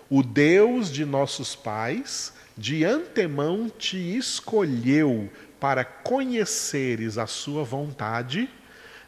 O 0.09 0.23
Deus 0.23 0.89
de 0.89 1.03
nossos 1.03 1.53
pais 1.53 2.33
de 2.57 2.85
antemão 2.85 3.67
te 3.67 3.97
escolheu 4.15 5.29
para 5.59 5.83
conheceres 5.83 7.17
a 7.17 7.27
sua 7.27 7.65
vontade, 7.65 8.49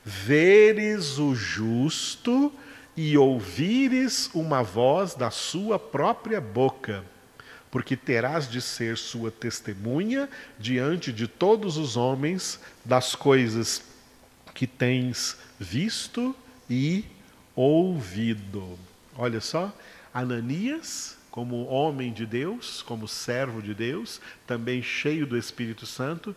veres 0.04 1.18
o 1.18 1.34
justo 1.34 2.52
e 2.96 3.18
ouvires 3.18 4.30
uma 4.34 4.64
voz 4.64 5.16
da 5.16 5.30
sua 5.30 5.78
própria 5.78 6.40
boca, 6.40 7.04
porque 7.70 7.98
terás 7.98 8.50
de 8.50 8.62
ser 8.62 8.98
sua 8.98 9.30
testemunha 9.30 10.30
diante 10.58 11.12
de 11.12 11.28
todos 11.28 11.78
os 11.78 11.98
homens 11.98 12.60
das 12.84 13.16
coisas 13.16 13.84
que 14.54 14.66
tens 14.66 15.38
visto 15.60 16.34
e 16.70 17.04
ouvido. 17.56 18.80
Olha 19.18 19.42
só, 19.42 19.74
Ananias, 20.14 21.18
como 21.30 21.66
homem 21.66 22.14
de 22.14 22.26
Deus, 22.26 22.82
como 22.82 23.10
servo 23.10 23.62
de 23.62 23.74
Deus, 23.74 24.22
também 24.48 24.82
cheio 24.82 25.28
do 25.28 25.38
Espírito 25.38 25.86
Santo, 25.86 26.34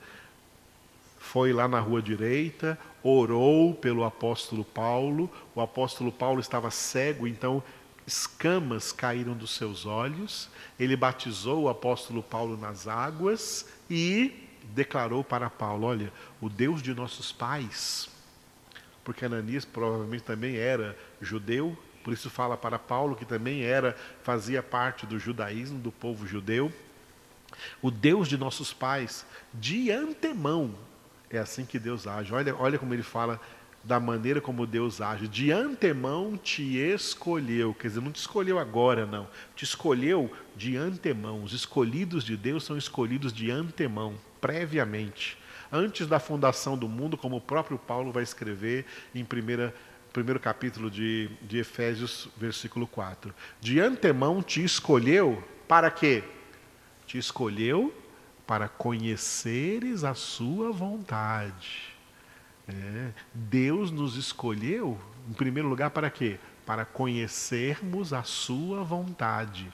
foi 1.29 1.53
lá 1.53 1.69
na 1.69 1.79
rua 1.79 2.01
direita, 2.01 2.79
orou 3.03 3.75
pelo 3.75 4.03
apóstolo 4.03 4.65
Paulo. 4.65 5.31
O 5.55 5.61
apóstolo 5.61 6.11
Paulo 6.11 6.41
estava 6.41 6.71
cego, 6.71 7.27
então 7.27 7.63
escamas 8.07 8.93
caíram 8.93 9.35
dos 9.35 9.51
seus 9.51 9.85
olhos. 9.85 10.49
Ele 10.81 10.97
batizou 10.97 11.65
o 11.65 11.69
apóstolo 11.69 12.23
Paulo 12.23 12.57
nas 12.57 12.89
águas 12.89 13.69
e 13.91 14.49
declarou 14.75 15.23
para 15.23 15.51
Paulo: 15.51 15.87
Olha, 15.87 16.11
o 16.41 16.49
Deus 16.49 16.81
de 16.81 16.95
nossos 16.95 17.31
pais, 17.31 18.09
porque 19.05 19.27
Ananias 19.27 19.67
provavelmente 19.67 20.25
também 20.25 20.57
era 20.57 20.97
judeu, 21.21 21.77
por 22.03 22.15
isso 22.15 22.31
fala 22.31 22.57
para 22.57 22.79
Paulo 22.79 23.15
que 23.15 23.27
também 23.27 23.65
era, 23.65 23.95
fazia 24.23 24.63
parte 24.63 25.05
do 25.05 25.19
judaísmo, 25.19 25.79
do 25.79 25.93
povo 25.93 26.27
judeu. 26.27 26.73
O 27.83 27.91
Deus 27.91 28.29
de 28.29 28.39
nossos 28.39 28.73
pais, 28.73 29.27
de 29.53 29.91
antemão, 29.91 30.75
é 31.31 31.39
assim 31.39 31.65
que 31.65 31.79
Deus 31.79 32.07
age. 32.07 32.33
Olha, 32.33 32.55
olha 32.57 32.79
como 32.79 32.95
ele 32.95 33.03
fala 33.03 33.41
da 33.85 34.01
maneira 34.01 34.41
como 34.41 34.67
Deus 34.67 35.01
age. 35.01 35.29
De 35.29 35.51
antemão 35.51 36.37
te 36.37 36.77
escolheu. 36.79 37.75
Quer 37.75 37.89
dizer, 37.89 38.01
não 38.01 38.13
te 38.13 38.21
escolheu 38.21 38.59
agora, 38.59 39.07
não. 39.07 39.29
Te 39.55 39.65
escolheu 39.65 40.31
de 40.57 40.77
antemão. 40.77 41.43
Os 41.43 41.53
escolhidos 41.53 42.25
de 42.25 42.37
Deus 42.37 42.65
são 42.65 42.77
escolhidos 42.77 43.33
de 43.33 43.51
antemão, 43.51 44.15
previamente. 44.41 45.39
Antes 45.71 46.07
da 46.07 46.19
fundação 46.19 46.77
do 46.77 46.89
mundo, 46.89 47.17
como 47.17 47.37
o 47.37 47.41
próprio 47.41 47.79
Paulo 47.79 48.11
vai 48.11 48.23
escrever 48.23 48.87
em 49.15 49.25
primeira, 49.25 49.75
primeiro 50.13 50.41
capítulo 50.41 50.91
de, 50.91 51.31
de 51.43 51.59
Efésios, 51.59 52.29
versículo 52.37 52.87
4. 52.87 53.35
De 53.61 53.79
antemão 53.79 54.43
te 54.43 54.65
escolheu 54.65 55.45
para 55.67 55.91
quê? 55.91 56.25
Te 57.07 57.19
escolheu 57.19 57.93
para 58.49 58.67
conheceres 58.67 60.05
a 60.05 60.15
sua 60.15 60.73
vontade. 60.73 61.95
É, 62.67 63.11
Deus 63.35 63.91
nos 63.91 64.17
escolheu, 64.17 64.99
em 65.29 65.35
primeiro 65.35 65.69
lugar, 65.69 65.91
para 65.91 66.09
quê? 66.09 66.39
Para 66.65 66.87
conhecermos 66.87 68.15
a 68.15 68.23
sua 68.23 68.83
vontade. 68.83 69.71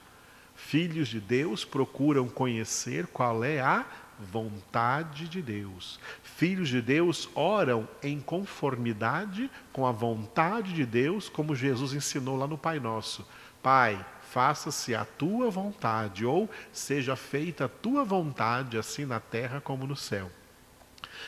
Filhos 0.57 1.07
de 1.07 1.21
Deus 1.21 1.63
procuram 1.63 2.27
conhecer 2.27 3.07
qual 3.07 3.45
é 3.45 3.61
a 3.61 3.85
vontade 4.19 5.29
de 5.29 5.41
Deus. 5.41 5.97
Filhos 6.21 6.67
de 6.67 6.81
Deus 6.81 7.29
oram 7.33 7.87
em 8.03 8.19
conformidade 8.19 9.49
com 9.71 9.87
a 9.87 9.91
vontade 9.93 10.73
de 10.73 10.85
Deus, 10.85 11.29
como 11.29 11.55
Jesus 11.55 11.93
ensinou 11.93 12.35
lá 12.35 12.45
no 12.45 12.57
Pai 12.57 12.81
Nosso. 12.81 13.25
Pai, 13.63 14.05
faça-se 14.35 14.93
a 14.93 15.05
tua 15.05 15.49
vontade, 15.49 16.25
ou 16.25 16.49
seja 16.73 17.15
feita 17.15 17.65
a 17.65 17.69
tua 17.69 18.03
vontade, 18.03 18.77
assim 18.77 19.05
na 19.05 19.17
terra 19.17 19.61
como 19.61 19.87
no 19.87 19.95
céu. 19.95 20.29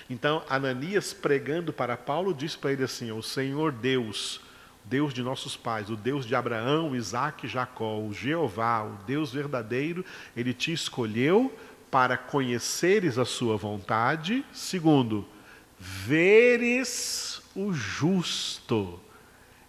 Então, 0.10 0.44
Ananias, 0.50 1.14
pregando 1.14 1.72
para 1.72 1.96
Paulo, 1.96 2.34
disse 2.34 2.58
para 2.58 2.74
ele 2.74 2.84
assim: 2.84 3.10
O 3.14 3.24
Senhor 3.24 3.72
Deus, 3.72 4.42
Deus 4.84 5.14
de 5.14 5.24
nossos 5.24 5.56
pais, 5.56 5.90
o 5.90 5.96
Deus 5.96 6.26
de 6.26 6.36
Abraão, 6.36 6.94
Isaac 6.94 7.46
e 7.46 7.50
Jacó, 7.50 7.98
o 7.98 8.14
Jeová, 8.14 8.84
o 8.84 8.98
Deus 9.06 9.32
verdadeiro, 9.32 10.04
ele 10.36 10.54
te 10.54 10.74
escolheu 10.74 11.58
para 11.90 12.18
conheceres 12.18 13.18
a 13.18 13.24
sua 13.24 13.56
vontade. 13.56 14.44
Segundo, 14.52 15.26
veres 15.80 17.42
o 17.56 17.72
justo. 17.72 19.00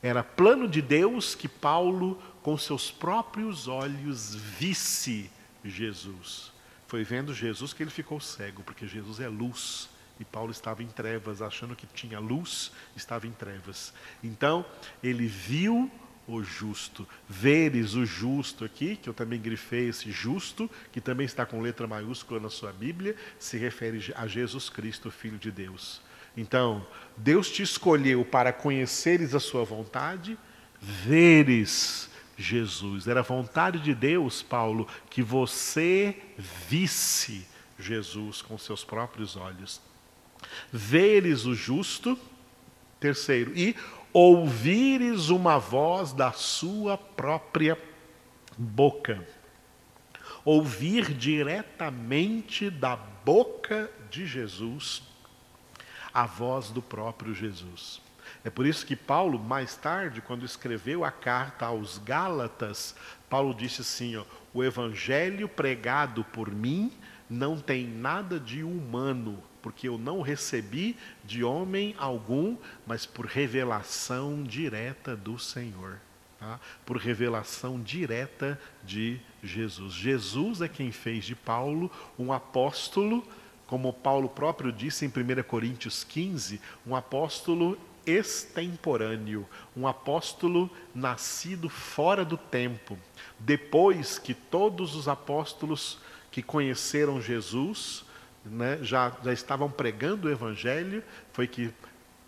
Era 0.03 0.25
plano 0.25 0.67
de 0.69 0.81
Deus 0.83 1.35
que 1.37 1.49
Paulo 1.49 2.21
com 2.43 2.57
seus 2.57 2.91
próprios 2.91 3.69
olhos 3.69 4.35
visse 4.35 5.31
Jesus. 5.65 6.53
Foi 6.87 7.05
vendo 7.05 7.35
Jesus 7.35 7.73
que 7.73 7.83
ele 7.83 7.91
ficou 7.91 8.21
cego, 8.21 8.63
porque 8.63 8.87
Jesus 8.87 9.21
é 9.21 9.29
luz. 9.29 9.89
E 10.19 10.25
Paulo 10.25 10.51
estava 10.51 10.83
em 10.83 10.89
trevas, 10.89 11.41
achando 11.41 11.77
que 11.77 11.87
tinha 11.87 12.19
luz, 12.19 12.73
estava 12.97 13.27
em 13.27 13.31
trevas. 13.31 13.93
Então, 14.25 14.65
ele 15.03 15.27
viu 15.27 15.91
o 16.27 16.43
justo. 16.43 17.09
Veres 17.29 17.95
o 17.95 18.05
justo 18.05 18.65
aqui, 18.65 18.97
que 18.97 19.09
eu 19.09 19.15
também 19.15 19.41
grifei 19.41 19.89
esse 19.89 20.11
justo, 20.11 20.71
que 20.93 21.01
também 21.01 21.25
está 21.25 21.47
com 21.47 21.61
letra 21.61 21.87
maiúscula 21.87 22.41
na 22.41 22.51
sua 22.51 22.73
Bíblia, 22.73 23.17
se 23.39 23.57
refere 23.57 24.13
a 24.15 24.27
Jesus 24.27 24.69
Cristo, 24.69 25.11
Filho 25.11 25.39
de 25.39 25.51
Deus. 25.51 26.01
Então, 26.37 26.87
Deus 27.17 27.51
te 27.51 27.63
escolheu 27.63 28.25
para 28.25 28.53
conheceres 28.53 29.35
a 29.35 29.41
sua 29.41 29.65
vontade, 29.65 30.39
veres 30.81 32.11
Jesus. 32.39 33.09
Era 33.09 33.21
vontade 33.21 33.81
de 33.81 33.95
Deus, 33.95 34.43
Paulo, 34.43 34.87
que 35.11 35.23
você 35.23 36.17
visse 36.39 37.47
Jesus 37.79 38.41
com 38.41 38.57
seus 38.57 38.85
próprios 38.85 39.37
olhos. 39.37 39.81
Veres 40.73 41.45
o 41.45 41.55
justo, 41.55 42.17
terceiro, 43.01 43.53
e 43.57 43.75
ouvires 44.13 45.29
uma 45.29 45.59
voz 45.59 46.13
da 46.13 46.31
sua 46.33 46.97
própria 46.97 47.77
boca. 48.57 49.27
Ouvir 50.45 51.13
diretamente 51.13 52.71
da 52.71 52.97
boca 52.97 53.91
de 54.11 54.27
Jesus 54.27 55.03
a 56.15 56.25
voz 56.25 56.71
do 56.71 56.81
próprio 56.81 57.35
Jesus. 57.35 58.01
É 58.45 58.51
por 58.51 58.67
isso 58.67 58.87
que 58.87 58.97
Paulo, 58.97 59.39
mais 59.39 59.77
tarde, 59.77 60.21
quando 60.21 60.45
escreveu 60.45 61.05
a 61.05 61.11
carta 61.11 61.67
aos 61.67 61.99
Gálatas, 61.99 62.95
Paulo 63.29 63.55
disse 63.55 63.83
assim: 63.83 64.17
ó, 64.17 64.25
o 64.55 64.63
evangelho 64.63 65.49
pregado 65.49 66.25
por 66.25 66.51
mim 66.51 66.93
não 67.29 67.59
tem 67.59 67.87
nada 67.87 68.39
de 68.39 68.63
humano, 68.63 69.43
porque 69.61 69.89
eu 69.89 69.99
não 69.99 70.23
recebi 70.23 70.97
de 71.25 71.45
homem 71.45 71.95
algum, 71.99 72.57
mas 72.87 73.05
por 73.05 73.27
revelação 73.27 74.43
direta 74.43 75.17
do 75.17 75.39
Senhor. 75.39 76.01
Tá? 76.39 76.61
Por 76.87 76.97
revelação 76.97 77.81
direta 77.81 78.59
de 78.85 79.21
Jesus. 79.43 79.93
Jesus 79.93 80.63
é 80.63 80.69
quem 80.69 80.93
fez 80.93 81.25
de 81.25 81.35
Paulo 81.35 81.91
um 82.17 82.33
apóstolo 82.33 83.27
como 83.69 83.93
Paulo 83.93 84.31
próprio 84.31 84.73
disse 84.73 85.05
em 85.05 85.09
1 85.09 85.43
Coríntios 85.43 86.03
15, 86.03 86.59
um 86.87 86.97
apóstolo 86.97 87.79
extemporâneo, 88.09 89.47
um 89.77 89.87
apóstolo 89.87 90.71
nascido 90.95 91.69
fora 91.69 92.25
do 92.25 92.37
tempo. 92.37 92.99
Depois 93.39 94.19
que 94.19 94.35
todos 94.35 94.95
os 94.95 95.09
apóstolos 95.09 95.99
que 96.31 96.43
conheceram 96.43 97.21
Jesus 97.21 98.05
né, 98.45 98.79
já, 98.83 99.13
já 99.23 99.33
estavam 99.33 99.71
pregando 99.71 100.29
o 100.29 100.31
Evangelho, 100.31 101.03
foi 101.33 101.47
que 101.47 101.73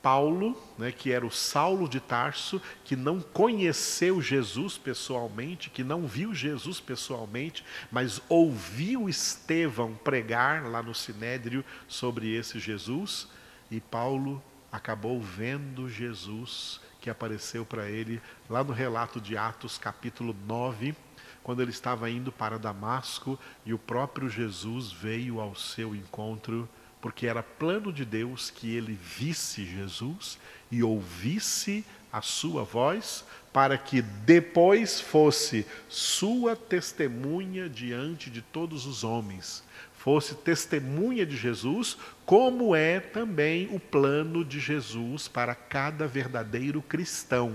Paulo, 0.03 0.57
né, 0.79 0.91
que 0.91 1.13
era 1.13 1.27
o 1.27 1.31
Saulo 1.31 1.89
de 1.89 2.01
Tarso, 2.01 2.61
que 2.85 2.97
não 2.97 3.21
conheceu 3.21 4.21
Jesus 4.21 4.79
pessoalmente, 4.79 5.69
que 5.69 5.85
não 5.85 6.07
viu 6.07 6.35
Jesus 6.35 6.81
pessoalmente, 6.81 7.65
mas 7.91 8.21
ouviu 8.29 9.09
Estevão 9.09 9.95
pregar 9.95 10.67
lá 10.67 10.83
no 10.83 10.95
Sinédrio 10.95 11.65
sobre 11.87 12.35
esse 12.35 12.59
Jesus, 12.59 13.29
e 13.71 13.81
Paulo 13.81 14.43
acabou 14.71 15.21
vendo 15.21 15.89
Jesus 15.89 16.81
que 17.01 17.11
apareceu 17.11 17.65
para 17.65 17.89
ele 17.89 18.21
lá 18.49 18.63
no 18.63 18.73
relato 18.73 19.21
de 19.21 19.37
Atos, 19.37 19.79
capítulo 19.79 20.37
9, 20.47 20.95
quando 21.43 21.63
ele 21.63 21.71
estava 21.71 22.11
indo 22.11 22.31
para 22.31 22.59
Damasco 22.59 23.39
e 23.65 23.73
o 23.73 23.79
próprio 23.79 24.29
Jesus 24.29 24.93
veio 24.93 25.41
ao 25.41 25.55
seu 25.55 25.95
encontro 25.95 26.69
porque 27.01 27.27
era 27.27 27.43
plano 27.43 27.93
de 27.93 28.05
Deus 28.05 28.51
que 28.51 28.75
ele 28.75 28.93
visse 28.93 29.65
Jesus 29.65 30.39
e 30.71 30.83
ouvisse 30.83 31.85
a 32.13 32.21
sua 32.21 32.65
voz, 32.65 33.25
para 33.53 33.79
que 33.79 34.03
depois 34.03 35.01
fosse 35.01 35.67
sua 35.89 36.55
testemunha 36.57 37.69
diante 37.69 38.29
de 38.31 38.43
todos 38.43 38.85
os 38.85 39.05
homens, 39.05 39.63
fosse 40.01 40.35
testemunha 40.35 41.27
de 41.27 41.37
Jesus, 41.37 41.99
como 42.25 42.75
é 42.75 43.01
também 43.01 43.69
o 43.71 43.79
plano 43.79 44.43
de 44.43 44.59
Jesus 44.59 45.29
para 45.29 45.55
cada 45.55 46.07
verdadeiro 46.07 46.81
cristão, 46.81 47.55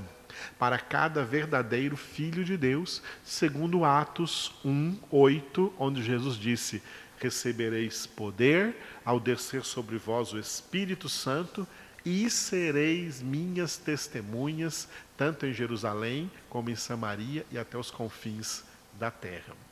para 0.59 0.77
cada 0.77 1.25
verdadeiro 1.25 1.97
filho 1.97 2.45
de 2.45 2.55
Deus, 2.55 3.01
segundo 3.23 3.83
Atos 3.83 4.53
1, 4.63 4.95
8, 5.09 5.73
onde 5.79 6.03
Jesus 6.03 6.37
disse: 6.37 6.83
Recebereis 7.17 8.05
poder 8.05 8.75
ao 9.03 9.19
descer 9.19 9.63
sobre 9.63 9.97
vós 9.97 10.31
o 10.31 10.37
Espírito 10.37 11.09
Santo, 11.09 11.67
e 12.05 12.29
sereis 12.29 13.23
minhas 13.23 13.75
testemunhas, 13.75 14.87
tanto 15.17 15.47
em 15.47 15.53
Jerusalém 15.53 16.29
como 16.47 16.69
em 16.69 16.75
Samaria 16.75 17.43
e 17.51 17.57
até 17.57 17.75
os 17.75 17.89
confins 17.89 18.63
da 18.99 19.09
terra. 19.09 19.64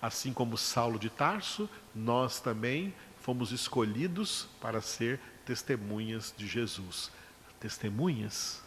Assim 0.00 0.32
como 0.32 0.56
Saulo 0.56 0.98
de 0.98 1.10
Tarso, 1.10 1.68
nós 1.94 2.40
também 2.40 2.94
fomos 3.20 3.52
escolhidos 3.52 4.48
para 4.60 4.80
ser 4.80 5.20
testemunhas 5.44 6.34
de 6.36 6.46
Jesus. 6.46 7.10
Testemunhas 7.58 8.62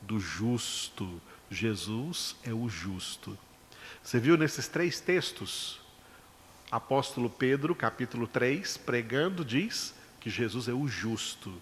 do 0.00 0.18
justo. 0.18 1.20
Jesus 1.50 2.36
é 2.42 2.52
o 2.52 2.68
justo. 2.68 3.36
Você 4.02 4.18
viu 4.18 4.36
nesses 4.36 4.68
três 4.68 5.00
textos 5.00 5.80
apóstolo 6.70 7.28
Pedro, 7.28 7.74
capítulo 7.74 8.28
3, 8.28 8.76
pregando, 8.76 9.44
diz 9.44 9.92
que 10.20 10.30
Jesus 10.30 10.68
é 10.68 10.72
o 10.72 10.86
justo. 10.86 11.52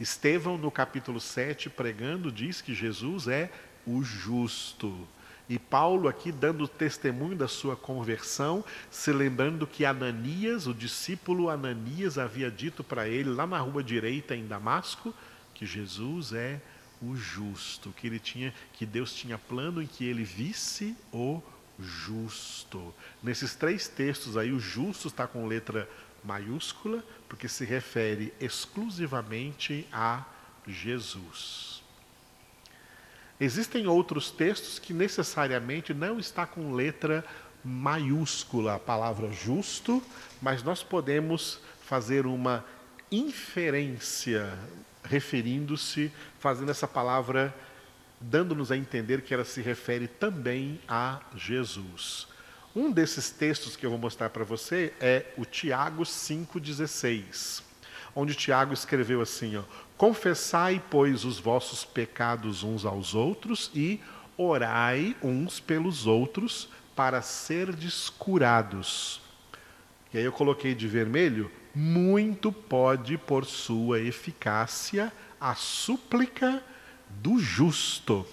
Estevão, 0.00 0.56
no 0.56 0.70
capítulo 0.70 1.20
7, 1.20 1.68
pregando, 1.68 2.32
diz 2.32 2.60
que 2.60 2.74
Jesus 2.74 3.28
é 3.28 3.50
o 3.86 4.02
justo. 4.02 5.06
E 5.48 5.58
Paulo 5.58 6.08
aqui 6.08 6.32
dando 6.32 6.66
testemunho 6.66 7.36
da 7.36 7.46
sua 7.46 7.76
conversão, 7.76 8.64
se 8.90 9.12
lembrando 9.12 9.66
que 9.66 9.84
Ananias, 9.84 10.66
o 10.66 10.72
discípulo 10.72 11.50
Ananias, 11.50 12.16
havia 12.16 12.50
dito 12.50 12.82
para 12.82 13.06
ele 13.06 13.30
lá 13.30 13.46
na 13.46 13.58
rua 13.58 13.82
direita 13.82 14.34
em 14.34 14.46
Damasco, 14.46 15.14
que 15.52 15.66
Jesus 15.66 16.32
é 16.32 16.60
o 17.00 17.14
justo, 17.14 17.92
que 17.92 18.06
ele 18.06 18.18
tinha, 18.18 18.54
que 18.72 18.86
Deus 18.86 19.12
tinha 19.12 19.36
plano 19.36 19.82
em 19.82 19.86
que 19.86 20.04
ele 20.06 20.24
visse 20.24 20.96
o 21.12 21.42
justo. 21.78 22.94
Nesses 23.22 23.54
três 23.54 23.86
textos 23.86 24.36
aí, 24.36 24.52
o 24.52 24.60
justo 24.60 25.08
está 25.08 25.26
com 25.26 25.46
letra 25.46 25.88
maiúscula, 26.24 27.04
porque 27.28 27.48
se 27.48 27.64
refere 27.64 28.32
exclusivamente 28.40 29.86
a 29.92 30.24
Jesus. 30.66 31.73
Existem 33.40 33.86
outros 33.86 34.30
textos 34.30 34.78
que 34.78 34.92
necessariamente 34.92 35.92
não 35.92 36.18
está 36.18 36.46
com 36.46 36.72
letra 36.72 37.24
maiúscula 37.64 38.74
a 38.74 38.78
palavra 38.78 39.32
justo, 39.32 40.02
mas 40.40 40.62
nós 40.62 40.82
podemos 40.82 41.58
fazer 41.84 42.26
uma 42.26 42.64
inferência 43.10 44.56
referindo-se, 45.02 46.12
fazendo 46.38 46.70
essa 46.70 46.86
palavra 46.86 47.54
dando-nos 48.20 48.72
a 48.72 48.76
entender 48.76 49.22
que 49.22 49.34
ela 49.34 49.44
se 49.44 49.60
refere 49.60 50.08
também 50.08 50.80
a 50.88 51.20
Jesus. 51.34 52.26
Um 52.74 52.90
desses 52.90 53.30
textos 53.30 53.76
que 53.76 53.86
eu 53.86 53.90
vou 53.90 53.98
mostrar 53.98 54.30
para 54.30 54.44
você 54.44 54.92
é 55.00 55.26
o 55.36 55.44
Tiago 55.44 56.02
5,16, 56.02 57.62
onde 58.14 58.34
Tiago 58.34 58.72
escreveu 58.72 59.20
assim: 59.20 59.56
ó, 59.56 59.62
Confessai, 59.96 60.82
pois, 60.90 61.24
os 61.24 61.38
vossos 61.38 61.84
pecados 61.84 62.62
uns 62.62 62.84
aos 62.84 63.14
outros 63.14 63.70
e 63.74 64.00
orai 64.36 65.16
uns 65.22 65.60
pelos 65.60 66.06
outros 66.06 66.68
para 66.96 67.22
serdes 67.22 68.10
curados. 68.10 69.20
E 70.12 70.18
aí 70.18 70.24
eu 70.24 70.32
coloquei 70.32 70.74
de 70.74 70.88
vermelho: 70.88 71.50
muito 71.74 72.52
pode, 72.52 73.16
por 73.16 73.44
sua 73.44 74.00
eficácia, 74.00 75.12
a 75.40 75.54
súplica 75.54 76.62
do 77.08 77.38
justo. 77.38 78.26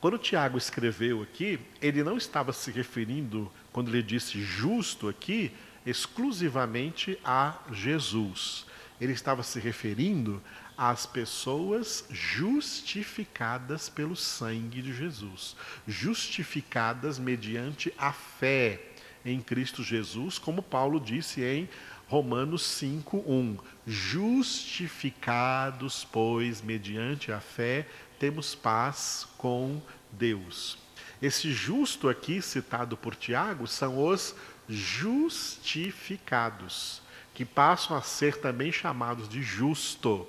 Quando 0.00 0.18
Tiago 0.18 0.58
escreveu 0.58 1.22
aqui, 1.22 1.58
ele 1.82 2.04
não 2.04 2.16
estava 2.16 2.52
se 2.52 2.70
referindo, 2.70 3.50
quando 3.72 3.88
ele 3.88 4.02
disse 4.02 4.40
justo 4.40 5.08
aqui, 5.08 5.52
exclusivamente 5.84 7.18
a 7.24 7.58
Jesus. 7.72 8.67
Ele 9.00 9.12
estava 9.12 9.42
se 9.42 9.58
referindo 9.60 10.42
às 10.76 11.06
pessoas 11.06 12.04
justificadas 12.10 13.88
pelo 13.88 14.14
sangue 14.16 14.82
de 14.82 14.92
Jesus, 14.92 15.56
justificadas 15.86 17.18
mediante 17.18 17.90
a 17.98 18.12
fé 18.12 18.80
em 19.24 19.40
Cristo 19.40 19.82
Jesus, 19.82 20.38
como 20.38 20.62
Paulo 20.62 21.00
disse 21.00 21.42
em 21.42 21.68
Romanos 22.06 22.62
5:1. 22.62 23.58
Justificados, 23.86 26.06
pois, 26.10 26.62
mediante 26.62 27.30
a 27.32 27.40
fé, 27.40 27.86
temos 28.18 28.54
paz 28.54 29.26
com 29.36 29.82
Deus. 30.12 30.78
Esse 31.20 31.52
justo 31.52 32.08
aqui 32.08 32.40
citado 32.40 32.96
por 32.96 33.16
Tiago 33.16 33.66
são 33.66 34.06
os 34.06 34.36
justificados, 34.68 37.02
que 37.38 37.44
passam 37.44 37.96
a 37.96 38.02
ser 38.02 38.38
também 38.38 38.72
chamados 38.72 39.28
de 39.28 39.40
justo, 39.40 40.26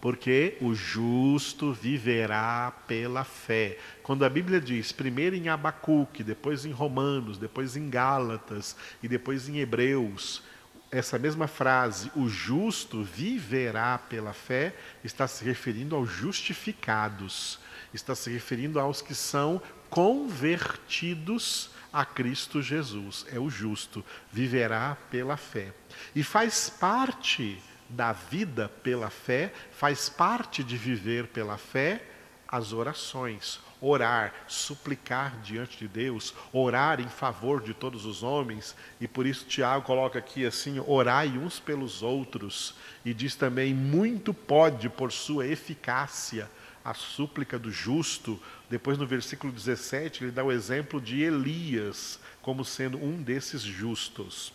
porque 0.00 0.56
o 0.60 0.76
justo 0.76 1.72
viverá 1.72 2.72
pela 2.86 3.24
fé. 3.24 3.76
Quando 4.00 4.24
a 4.24 4.28
Bíblia 4.28 4.60
diz, 4.60 4.92
primeiro 4.92 5.34
em 5.34 5.48
Abacuque, 5.48 6.22
depois 6.22 6.64
em 6.64 6.70
Romanos, 6.70 7.36
depois 7.36 7.76
em 7.76 7.90
Gálatas 7.90 8.76
e 9.02 9.08
depois 9.08 9.48
em 9.48 9.58
Hebreus, 9.58 10.40
essa 10.88 11.18
mesma 11.18 11.48
frase, 11.48 12.12
o 12.14 12.28
justo 12.28 13.02
viverá 13.02 13.98
pela 13.98 14.32
fé, 14.32 14.72
está 15.02 15.26
se 15.26 15.44
referindo 15.44 15.96
aos 15.96 16.08
justificados, 16.08 17.58
está 17.92 18.14
se 18.14 18.30
referindo 18.30 18.78
aos 18.78 19.02
que 19.02 19.16
são 19.16 19.60
convertidos 19.90 21.70
a 21.92 22.04
Cristo 22.04 22.62
Jesus. 22.62 23.26
É 23.32 23.40
o 23.40 23.50
justo, 23.50 24.04
viverá 24.30 24.96
pela 25.10 25.36
fé. 25.36 25.72
E 26.14 26.22
faz 26.22 26.68
parte 26.68 27.60
da 27.88 28.12
vida 28.12 28.68
pela 28.82 29.10
fé, 29.10 29.52
faz 29.72 30.08
parte 30.08 30.64
de 30.64 30.76
viver 30.76 31.28
pela 31.28 31.56
fé 31.56 32.02
as 32.48 32.72
orações, 32.72 33.60
orar, 33.80 34.32
suplicar 34.46 35.40
diante 35.40 35.78
de 35.78 35.88
Deus, 35.88 36.32
orar 36.52 37.00
em 37.00 37.08
favor 37.08 37.60
de 37.60 37.74
todos 37.74 38.06
os 38.06 38.22
homens, 38.22 38.74
e 39.00 39.08
por 39.08 39.26
isso 39.26 39.46
Tiago 39.46 39.84
coloca 39.84 40.18
aqui 40.18 40.46
assim: 40.46 40.82
orai 40.86 41.28
uns 41.36 41.58
pelos 41.58 42.02
outros, 42.02 42.74
e 43.04 43.12
diz 43.12 43.34
também: 43.34 43.74
muito 43.74 44.32
pode, 44.32 44.88
por 44.88 45.10
sua 45.10 45.46
eficácia, 45.46 46.48
a 46.84 46.94
súplica 46.94 47.58
do 47.58 47.70
justo. 47.70 48.40
Depois, 48.70 48.96
no 48.96 49.06
versículo 49.06 49.52
17, 49.52 50.24
ele 50.24 50.30
dá 50.30 50.44
o 50.44 50.52
exemplo 50.52 51.00
de 51.00 51.20
Elias 51.20 52.20
como 52.40 52.64
sendo 52.64 52.96
um 52.96 53.20
desses 53.20 53.60
justos. 53.60 54.52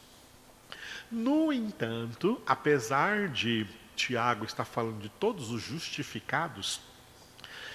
No 1.11 1.51
entanto, 1.51 2.41
apesar 2.45 3.27
de 3.27 3.67
Tiago 3.95 4.45
estar 4.45 4.63
falando 4.65 5.01
de 5.01 5.09
todos 5.09 5.51
os 5.51 5.61
justificados, 5.61 6.79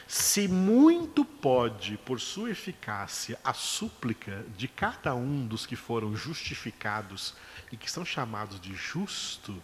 Se 0.08 0.46
muito 0.46 1.24
pode, 1.24 1.98
por 1.98 2.20
sua 2.20 2.50
eficácia, 2.50 3.40
a 3.42 3.52
súplica 3.52 4.46
de 4.56 4.68
cada 4.68 5.16
um 5.16 5.44
dos 5.44 5.66
que 5.66 5.74
foram 5.74 6.14
justificados 6.14 7.34
e 7.72 7.76
que 7.76 7.90
são 7.90 8.04
chamados 8.04 8.60
de 8.60 8.72
justo, 8.72 9.60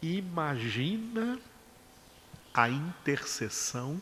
imagina 0.00 1.38
a 2.54 2.70
intercessão 2.70 4.00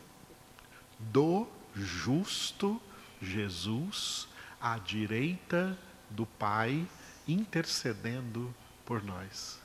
do 1.00 1.48
justo 1.74 2.80
Jesus 3.20 4.28
à 4.60 4.78
direita 4.78 5.76
do 6.08 6.26
Pai, 6.26 6.86
intercedendo 7.26 8.54
por 8.86 9.02
nós. 9.04 9.58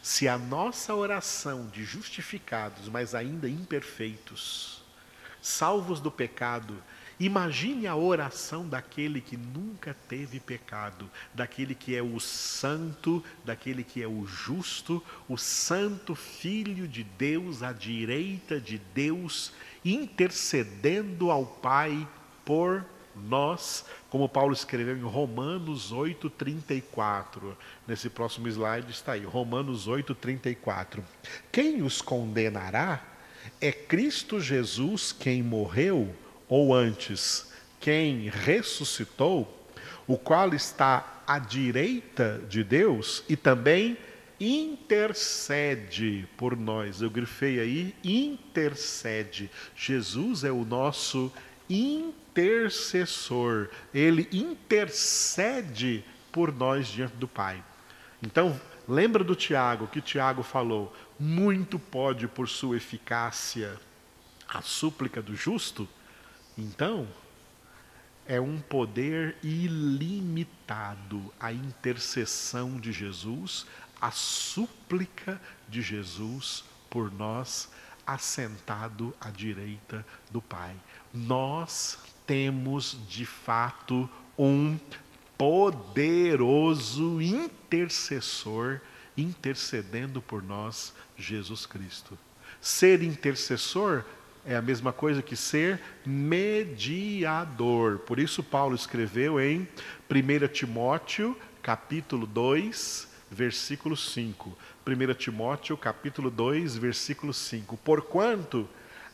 Se 0.00 0.28
a 0.28 0.38
nossa 0.38 0.94
oração 0.94 1.66
de 1.66 1.84
justificados, 1.84 2.88
mas 2.88 3.14
ainda 3.14 3.48
imperfeitos, 3.48 4.82
salvos 5.42 6.00
do 6.00 6.10
pecado, 6.10 6.82
imagine 7.18 7.86
a 7.86 7.96
oração 7.96 8.66
daquele 8.66 9.20
que 9.20 9.36
nunca 9.36 9.94
teve 10.08 10.38
pecado, 10.38 11.10
daquele 11.34 11.74
que 11.74 11.96
é 11.96 12.02
o 12.02 12.18
santo, 12.20 13.22
daquele 13.44 13.82
que 13.82 14.00
é 14.00 14.06
o 14.06 14.24
justo, 14.24 15.04
o 15.28 15.36
santo 15.36 16.14
Filho 16.14 16.86
de 16.86 17.02
Deus 17.02 17.62
à 17.62 17.72
direita 17.72 18.60
de 18.60 18.78
Deus, 18.78 19.52
intercedendo 19.84 21.30
ao 21.30 21.44
Pai 21.44 22.08
por 22.44 22.76
nós, 22.78 22.97
como 24.10 24.28
Paulo 24.28 24.52
escreveu 24.52 24.96
em 24.96 25.02
Romanos 25.02 25.92
8:34. 25.92 27.56
Nesse 27.86 28.08
próximo 28.08 28.48
slide 28.48 28.90
está 28.90 29.12
aí, 29.12 29.24
Romanos 29.24 29.86
8:34. 29.86 31.02
Quem 31.50 31.82
os 31.82 32.00
condenará 32.00 33.02
é 33.60 33.72
Cristo 33.72 34.40
Jesus 34.40 35.12
quem 35.12 35.42
morreu, 35.42 36.14
ou 36.48 36.74
antes, 36.74 37.52
quem 37.80 38.28
ressuscitou, 38.28 39.54
o 40.06 40.16
qual 40.16 40.54
está 40.54 41.22
à 41.26 41.38
direita 41.38 42.40
de 42.48 42.64
Deus 42.64 43.22
e 43.28 43.36
também 43.36 43.98
intercede 44.40 46.28
por 46.36 46.56
nós. 46.56 47.02
Eu 47.02 47.10
grifei 47.10 47.60
aí, 47.60 47.94
intercede. 48.02 49.50
Jesus 49.76 50.44
é 50.44 50.52
o 50.52 50.64
nosso 50.64 51.32
intercessor. 51.68 52.27
Ele 53.92 54.28
intercede 54.32 56.04
por 56.30 56.52
nós 56.52 56.86
diante 56.88 57.16
do 57.16 57.26
Pai. 57.26 57.62
Então, 58.22 58.60
lembra 58.86 59.24
do 59.24 59.34
Tiago, 59.34 59.86
que 59.86 60.00
Tiago 60.00 60.42
falou: 60.42 60.94
muito 61.18 61.78
pode 61.78 62.28
por 62.28 62.48
sua 62.48 62.76
eficácia 62.76 63.78
a 64.48 64.62
súplica 64.62 65.20
do 65.20 65.34
justo? 65.34 65.88
Então, 66.56 67.06
é 68.26 68.40
um 68.40 68.60
poder 68.60 69.36
ilimitado 69.42 71.32
a 71.40 71.52
intercessão 71.52 72.78
de 72.78 72.92
Jesus, 72.92 73.66
a 74.00 74.10
súplica 74.10 75.40
de 75.68 75.80
Jesus 75.80 76.64
por 76.90 77.10
nós, 77.10 77.70
assentado 78.06 79.14
à 79.20 79.30
direita 79.30 80.04
do 80.30 80.42
Pai. 80.42 80.74
Nós 81.12 81.98
temos 82.28 82.96
de 83.08 83.24
fato 83.24 84.08
um 84.38 84.78
poderoso 85.38 87.22
intercessor 87.22 88.80
intercedendo 89.16 90.20
por 90.20 90.42
nós, 90.42 90.92
Jesus 91.16 91.64
Cristo. 91.64 92.18
Ser 92.60 93.02
intercessor 93.02 94.04
é 94.44 94.54
a 94.54 94.62
mesma 94.62 94.92
coisa 94.92 95.22
que 95.22 95.34
ser 95.34 95.80
mediador. 96.04 97.98
Por 98.00 98.18
isso 98.18 98.42
Paulo 98.42 98.76
escreveu 98.76 99.40
em 99.40 99.66
1 100.10 100.48
Timóteo, 100.52 101.36
capítulo 101.62 102.26
2, 102.26 103.08
versículo 103.30 103.96
5. 103.96 104.56
1 104.86 105.14
Timóteo, 105.14 105.78
capítulo 105.78 106.30
2, 106.30 106.76
versículo 106.76 107.32
5. 107.32 107.76
Porquanto 107.78 108.68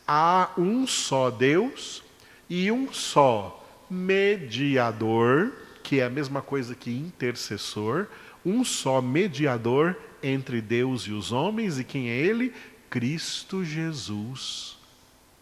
há 0.07 0.51
um 0.59 0.87
só 0.87 1.31
Deus 1.31 2.04
e 2.49 2.71
um 2.71 2.93
só 2.93 3.65
mediador, 3.89 5.53
que 5.83 6.01
é 6.01 6.05
a 6.05 6.11
mesma 6.11 6.43
coisa 6.43 6.75
que 6.75 6.91
intercessor, 6.91 8.07
um 8.45 8.65
só 8.65 9.01
mediador 9.01 9.97
entre 10.23 10.61
Deus 10.61 11.03
e 11.03 11.13
os 11.13 11.33
homens, 11.33 11.79
e 11.79 11.85
quem 11.85 12.11
é 12.11 12.17
ele? 12.17 12.53
Cristo 12.91 13.65
Jesus, 13.65 14.77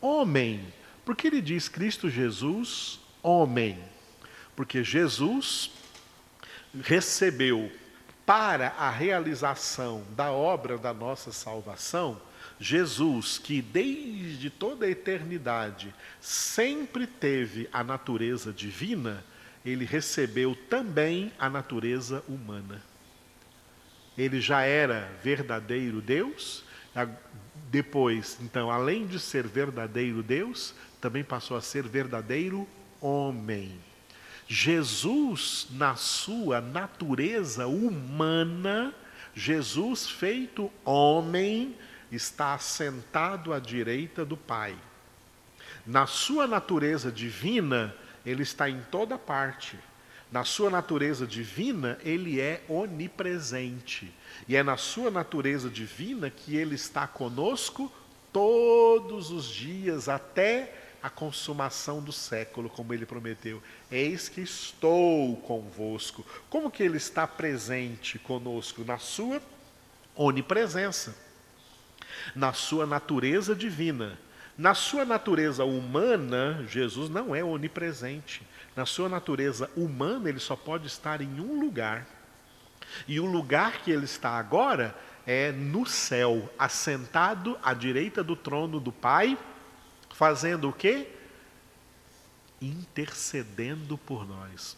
homem. 0.00 0.60
Por 1.04 1.16
que 1.16 1.26
ele 1.26 1.40
diz 1.40 1.68
Cristo 1.68 2.08
Jesus, 2.08 3.00
homem? 3.22 3.78
Porque 4.54 4.82
Jesus 4.82 5.70
recebeu 6.82 7.70
para 8.24 8.68
a 8.78 8.90
realização 8.90 10.04
da 10.16 10.30
obra 10.30 10.78
da 10.78 10.94
nossa 10.94 11.32
salvação 11.32 12.20
Jesus, 12.58 13.38
que 13.38 13.60
desde 13.60 14.50
toda 14.50 14.86
a 14.86 14.90
eternidade 14.90 15.94
sempre 16.20 17.06
teve 17.06 17.68
a 17.72 17.82
natureza 17.82 18.52
divina, 18.52 19.24
ele 19.64 19.84
recebeu 19.84 20.56
também 20.68 21.32
a 21.38 21.48
natureza 21.48 22.22
humana. 22.28 22.82
Ele 24.16 24.40
já 24.40 24.62
era 24.62 25.10
verdadeiro 25.22 26.00
Deus, 26.00 26.64
depois, 27.70 28.38
então, 28.42 28.70
além 28.70 29.06
de 29.06 29.18
ser 29.18 29.46
verdadeiro 29.46 30.22
Deus, 30.22 30.74
também 31.00 31.24
passou 31.24 31.56
a 31.56 31.60
ser 31.60 31.84
verdadeiro 31.84 32.68
homem. 33.00 33.72
Jesus, 34.46 35.66
na 35.70 35.96
sua 35.96 36.60
natureza 36.60 37.66
humana, 37.66 38.94
Jesus 39.34 40.06
feito 40.06 40.70
homem, 40.84 41.74
está 42.16 42.54
assentado 42.54 43.52
à 43.52 43.58
direita 43.58 44.24
do 44.24 44.36
Pai. 44.36 44.76
Na 45.86 46.06
sua 46.06 46.46
natureza 46.46 47.10
divina, 47.10 47.94
ele 48.24 48.42
está 48.42 48.68
em 48.68 48.80
toda 48.90 49.18
parte. 49.18 49.78
Na 50.30 50.44
sua 50.44 50.70
natureza 50.70 51.26
divina, 51.26 51.98
ele 52.04 52.40
é 52.40 52.62
onipresente. 52.68 54.12
E 54.46 54.56
é 54.56 54.62
na 54.62 54.76
sua 54.76 55.10
natureza 55.10 55.68
divina 55.68 56.30
que 56.30 56.56
ele 56.56 56.74
está 56.74 57.06
conosco 57.06 57.92
todos 58.32 59.30
os 59.30 59.46
dias, 59.46 60.08
até 60.08 60.74
a 61.02 61.10
consumação 61.10 62.00
do 62.00 62.12
século, 62.12 62.70
como 62.70 62.94
ele 62.94 63.04
prometeu. 63.04 63.62
Eis 63.90 64.28
que 64.28 64.40
estou 64.40 65.36
convosco. 65.38 66.24
Como 66.48 66.70
que 66.70 66.82
ele 66.82 66.96
está 66.96 67.26
presente 67.26 68.18
conosco? 68.18 68.84
Na 68.84 68.98
sua 68.98 69.42
onipresença 70.14 71.31
na 72.34 72.52
sua 72.52 72.86
natureza 72.86 73.54
divina. 73.54 74.18
Na 74.56 74.74
sua 74.74 75.04
natureza 75.04 75.64
humana, 75.64 76.64
Jesus 76.68 77.08
não 77.08 77.34
é 77.34 77.42
onipresente. 77.42 78.42
Na 78.76 78.84
sua 78.86 79.08
natureza 79.08 79.70
humana, 79.76 80.28
ele 80.28 80.38
só 80.38 80.54
pode 80.54 80.86
estar 80.86 81.20
em 81.20 81.40
um 81.40 81.58
lugar. 81.58 82.06
E 83.08 83.18
o 83.18 83.26
lugar 83.26 83.82
que 83.82 83.90
ele 83.90 84.04
está 84.04 84.30
agora 84.30 84.94
é 85.26 85.52
no 85.52 85.86
céu, 85.86 86.50
assentado 86.58 87.58
à 87.62 87.72
direita 87.72 88.22
do 88.22 88.36
trono 88.36 88.80
do 88.80 88.92
Pai, 88.92 89.38
fazendo 90.10 90.68
o 90.68 90.72
quê? 90.72 91.08
Intercedendo 92.60 93.96
por 93.96 94.26
nós, 94.26 94.76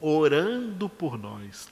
orando 0.00 0.88
por 0.88 1.18
nós, 1.18 1.68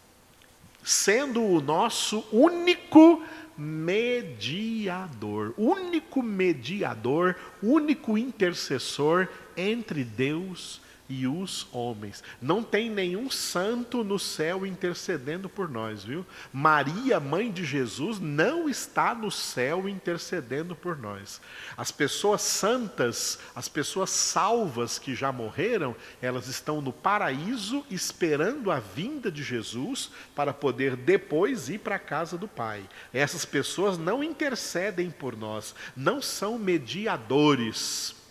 sendo 0.83 1.42
o 1.42 1.61
nosso 1.61 2.25
único 2.33 3.23
mediador, 3.57 5.55
único 5.57 6.23
mediador, 6.23 7.37
único 7.62 8.16
intercessor 8.18 9.29
entre 9.57 10.03
Deus 10.05 10.81
e 10.81 10.91
os 11.09 11.67
homens. 11.73 12.23
Não 12.41 12.62
tem 12.62 12.88
nenhum 12.88 13.31
santo 13.31 14.03
no 14.03 14.19
céu 14.19 14.65
intercedendo 14.65 15.49
por 15.49 15.69
nós, 15.69 16.05
viu? 16.05 16.25
Maria, 16.53 17.21
mãe 17.21 17.51
de 17.51 17.65
Jesus, 17.65 18.19
não 18.19 18.69
está 18.69 19.15
no 19.15 19.31
céu 19.31 19.88
intercedendo 19.88 20.75
por 20.75 20.97
nós. 20.97 21.41
As 21.77 21.91
pessoas 21.91 22.41
santas, 22.43 23.38
as 23.55 23.69
pessoas 23.69 24.11
salvas 24.11 24.99
que 24.99 25.15
já 25.15 25.31
morreram, 25.31 25.95
elas 26.21 26.47
estão 26.47 26.81
no 26.81 26.93
paraíso 26.93 27.85
esperando 27.91 28.71
a 28.71 28.81
vinda 28.81 29.31
de 29.31 29.43
Jesus 29.43 30.11
para 30.35 30.53
poder 30.53 30.97
depois 30.97 31.69
ir 31.69 31.79
para 31.79 31.97
a 31.97 32.01
casa 32.01 32.38
do 32.38 32.49
Pai. 32.49 32.83
Essas 33.12 33.45
pessoas 33.45 33.99
não 33.99 34.25
intercedem 34.25 35.11
por 35.11 35.37
nós, 35.37 35.75
não 35.97 36.23
são 36.23 36.59
mediadores 36.59 38.21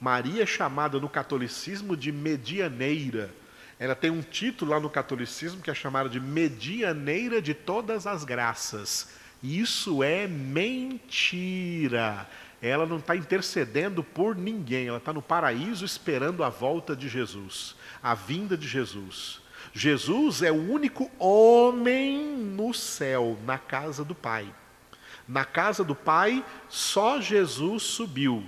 Maria 0.00 0.42
é 0.42 0.46
chamada 0.46 1.00
no 1.00 1.08
catolicismo 1.08 1.96
de 1.96 2.12
medianeira. 2.12 3.34
Ela 3.78 3.94
tem 3.94 4.10
um 4.10 4.22
título 4.22 4.70
lá 4.70 4.80
no 4.80 4.88
catolicismo 4.88 5.60
que 5.60 5.70
é 5.70 5.74
chamada 5.74 6.08
de 6.08 6.18
medianeira 6.18 7.42
de 7.42 7.52
todas 7.54 8.06
as 8.06 8.24
graças. 8.24 9.10
Isso 9.42 10.02
é 10.02 10.26
mentira. 10.26 12.26
ela 12.60 12.86
não 12.86 12.96
está 12.96 13.14
intercedendo 13.14 14.02
por 14.02 14.34
ninguém, 14.34 14.88
ela 14.88 14.96
está 14.96 15.12
no 15.12 15.20
paraíso 15.20 15.84
esperando 15.84 16.42
a 16.42 16.48
volta 16.48 16.96
de 16.96 17.08
Jesus, 17.08 17.76
a 18.02 18.14
vinda 18.14 18.56
de 18.56 18.66
Jesus. 18.66 19.42
Jesus 19.74 20.42
é 20.42 20.50
o 20.50 20.72
único 20.72 21.10
homem 21.18 22.34
no 22.34 22.72
céu, 22.72 23.36
na 23.44 23.58
casa 23.58 24.02
do 24.02 24.14
Pai. 24.14 24.52
Na 25.28 25.44
casa 25.44 25.84
do 25.84 25.94
Pai, 25.94 26.42
só 26.68 27.20
Jesus 27.20 27.82
subiu. 27.82 28.42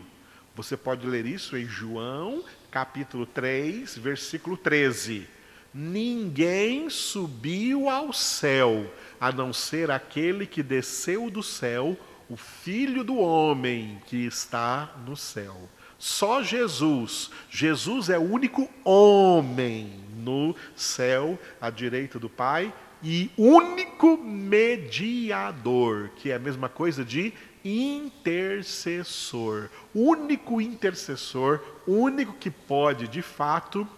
Você 0.59 0.77
pode 0.77 1.07
ler 1.07 1.25
isso 1.25 1.57
em 1.57 1.66
João, 1.66 2.42
capítulo 2.68 3.25
3, 3.25 3.97
versículo 3.97 4.57
13. 4.57 5.25
Ninguém 5.73 6.90
subiu 6.90 7.88
ao 7.88 8.12
céu, 8.12 8.92
a 9.21 9.31
não 9.31 9.53
ser 9.53 9.88
aquele 9.88 10.49
que 10.49 10.61
desceu 10.61 11.31
do 11.31 11.44
céu, 11.44 11.97
o 12.29 12.37
Filho 12.37 13.05
do 13.05 13.18
Homem 13.18 14.03
que 14.07 14.27
está 14.27 14.97
no 15.07 15.16
céu. 15.16 15.57
Só 15.97 16.42
Jesus, 16.42 17.31
Jesus 17.49 18.09
é 18.11 18.18
o 18.18 18.23
único 18.23 18.68
homem 18.83 20.01
no 20.16 20.57
céu, 20.75 21.38
à 21.61 21.71
direita 21.71 22.18
do 22.18 22.29
Pai, 22.29 22.75
e 23.01 23.31
único 23.38 24.16
mediador, 24.16 26.11
que 26.16 26.33
é 26.33 26.35
a 26.35 26.40
mesma 26.40 26.68
coisa 26.68 27.05
de 27.05 27.33
intercessor. 27.64 29.71
Único 29.94 30.61
intercessor, 30.61 31.62
único 31.87 32.35
que 32.35 32.51
pode, 32.51 33.09
de 33.09 33.23
fato, 33.23 33.88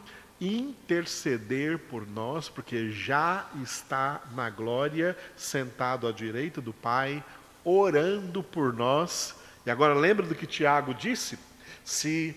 interceder 0.40 1.79
por 1.79 2.09
nós, 2.09 2.49
porque 2.49 2.90
já 2.90 3.46
está 3.62 4.23
na 4.35 4.49
glória, 4.49 5.16
sentado 5.37 6.09
à 6.09 6.12
direita 6.12 6.61
do 6.61 6.73
Pai, 6.73 7.23
orando 7.64 8.42
por 8.42 8.73
nós. 8.73 9.35
E 9.66 9.70
agora 9.70 9.94
lembra 9.94 10.27
do 10.27 10.35
que 10.35 10.46
Tiago 10.46 10.94
disse? 10.94 11.38
Se 11.85 12.35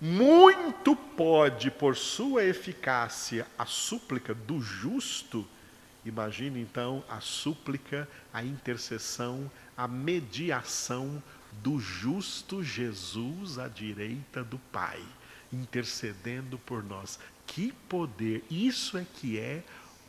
muito 0.00 0.96
pode, 0.96 1.70
por 1.70 1.96
sua 1.96 2.44
eficácia, 2.44 3.46
a 3.56 3.64
súplica 3.64 4.34
do 4.34 4.60
justo, 4.60 5.46
imagine 6.04 6.60
então 6.60 7.04
a 7.08 7.20
súplica, 7.20 8.08
a 8.32 8.42
intercessão, 8.42 9.50
a 9.76 9.88
mediação 9.88 11.22
do 11.62 11.78
justo 11.78 12.62
Jesus 12.62 13.58
à 13.58 13.68
direita 13.68 14.42
do 14.42 14.58
Pai 14.58 15.00
intercedendo 15.54 16.58
por 16.58 16.82
nós. 16.82 17.18
Que 17.46 17.72
poder! 17.88 18.44
Isso 18.50 18.98
é 18.98 19.06
que 19.14 19.38
é 19.38 19.62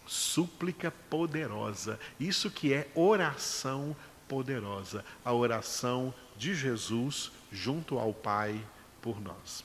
súplica 0.08 0.92
poderosa. 1.10 2.00
Isso 2.20 2.50
que 2.50 2.74
é 2.74 2.90
oração 2.96 3.96
poderosa. 4.28 5.06
A 5.24 5.34
oração 5.34 6.14
de 6.38 6.54
Jesus 6.54 7.32
junto 7.52 7.98
ao 7.98 8.14
Pai 8.14 8.60
por 9.02 9.22
nós. 9.22 9.64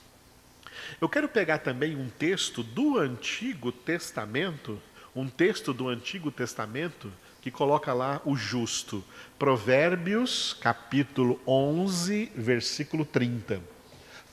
Eu 0.99 1.09
quero 1.09 1.27
pegar 1.27 1.59
também 1.59 1.95
um 1.95 2.09
texto 2.09 2.63
do 2.63 2.97
Antigo 2.97 3.71
Testamento, 3.71 4.81
um 5.15 5.27
texto 5.27 5.73
do 5.73 5.89
Antigo 5.89 6.31
Testamento 6.31 7.11
que 7.41 7.49
coloca 7.49 7.91
lá 7.93 8.21
o 8.23 8.35
justo. 8.35 9.03
Provérbios, 9.39 10.55
capítulo 10.61 11.39
11, 11.45 12.31
versículo 12.35 13.03
30. 13.03 13.59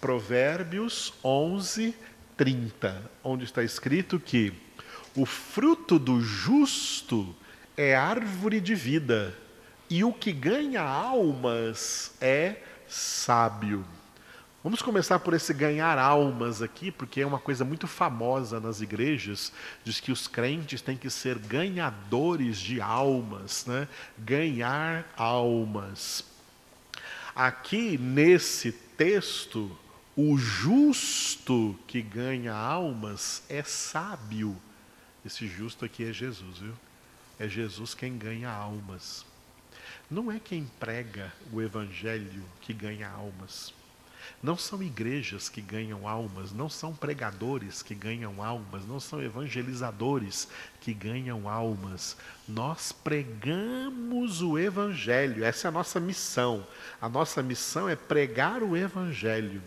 Provérbios 0.01 1.15
11, 1.25 1.95
30, 2.37 3.11
onde 3.25 3.45
está 3.45 3.65
escrito 3.65 4.21
que 4.21 4.53
o 5.17 5.25
fruto 5.27 5.99
do 5.99 6.21
justo 6.21 7.35
é 7.77 7.97
árvore 7.97 8.61
de 8.61 8.75
vida, 8.75 9.35
e 9.91 10.05
o 10.05 10.13
que 10.13 10.33
ganha 10.33 10.83
almas 10.83 12.13
é 12.21 12.57
sábio. 12.87 13.85
Vamos 14.63 14.83
começar 14.83 15.21
por 15.21 15.35
esse 15.35 15.55
ganhar 15.55 15.99
almas 15.99 16.61
aqui, 16.61 16.91
porque 16.91 17.21
é 17.21 17.27
uma 17.27 17.39
coisa 17.39 17.65
muito 17.65 17.87
famosa 17.87 18.59
nas 18.59 18.81
igrejas, 18.81 19.53
diz 19.85 20.01
que 20.01 20.11
os 20.11 20.27
crentes 20.27 20.83
têm 20.83 20.97
que 20.97 21.09
ser 21.09 21.39
ganhadores 21.39 22.59
de 22.59 22.81
almas, 22.81 23.65
né? 23.67 23.87
ganhar 24.19 25.07
almas. 25.17 26.25
Aqui 27.37 27.97
nesse 27.97 28.73
texto, 28.73 29.71
o 30.17 30.37
justo 30.37 31.79
que 31.87 32.03
ganha 32.03 32.53
almas 32.53 33.45
é 33.49 33.63
sábio. 33.63 34.57
Esse 35.25 35.47
justo 35.47 35.85
aqui 35.85 36.03
é 36.03 36.13
Jesus, 36.13 36.59
viu? 36.59 36.75
É 37.39 37.49
Jesus 37.49 37.95
quem 37.95 38.19
ganha 38.19 38.51
almas. 38.51 39.25
Não 40.11 40.33
é 40.33 40.41
quem 40.41 40.69
prega 40.81 41.33
o 41.53 41.63
evangelho 41.63 42.43
que 42.61 42.73
ganha 42.73 43.09
almas. 43.09 43.78
Não 44.43 44.57
são 44.57 44.83
igrejas 44.83 45.49
que 45.49 45.61
ganham 45.61 46.07
almas, 46.07 46.53
não 46.53 46.69
são 46.69 46.95
pregadores 46.95 47.83
que 47.83 47.95
ganham 47.95 48.43
almas, 48.43 48.87
não 48.87 49.01
são 49.01 49.23
evangelizadores 49.23 50.49
que 50.81 50.95
ganham 50.95 51.49
almas. 51.49 52.17
Nós 52.47 52.93
pregamos 52.93 54.43
o 54.43 54.59
evangelho, 54.59 55.45
essa 55.45 55.67
é 55.67 55.71
a 55.71 55.73
nossa 55.73 55.99
missão. 55.99 56.67
A 57.01 57.09
nossa 57.09 57.43
missão 57.43 57.89
é 57.89 57.97
pregar 57.97 58.63
o 58.63 58.77
evangelho. 58.77 59.63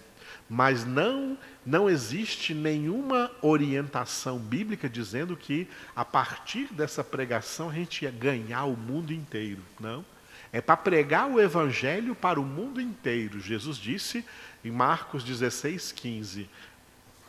Mas 0.50 0.86
não 0.86 1.38
não 1.66 1.90
existe 1.90 2.54
nenhuma 2.54 3.32
orientação 3.42 4.40
bíblica 4.40 4.90
dizendo 4.90 5.38
que 5.38 5.68
a 5.96 6.04
partir 6.04 6.74
dessa 6.74 7.04
pregação 7.04 7.70
a 7.70 7.74
gente 7.74 8.04
ia 8.04 8.12
ganhar 8.12 8.66
o 8.66 8.76
mundo 8.76 9.14
inteiro, 9.14 9.62
não? 9.80 10.04
É 10.52 10.60
para 10.60 10.76
pregar 10.76 11.30
o 11.30 11.40
evangelho 11.40 12.14
para 12.14 12.40
o 12.40 12.44
mundo 12.44 12.82
inteiro. 12.82 13.40
Jesus 13.40 13.78
disse 13.78 14.26
em 14.64 14.72
Marcos 14.72 15.24
16, 15.24 15.92
15: 15.92 16.50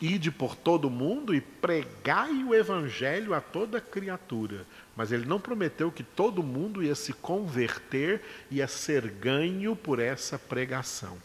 Ide 0.01 0.31
por 0.31 0.55
todo 0.55 0.85
o 0.85 0.91
mundo 0.91 1.33
e 1.33 1.39
pregai 1.39 2.43
o 2.43 2.53
evangelho 2.53 3.33
a 3.33 3.39
toda 3.39 3.79
criatura. 3.79 4.65
Mas 4.95 5.11
ele 5.11 5.25
não 5.25 5.39
prometeu 5.39 5.91
que 5.91 6.03
todo 6.03 6.43
mundo 6.43 6.83
ia 6.83 6.93
se 6.93 7.13
converter, 7.13 8.21
ia 8.51 8.67
ser 8.67 9.07
ganho 9.07 9.75
por 9.75 9.99
essa 9.99 10.37
pregação. 10.37 11.17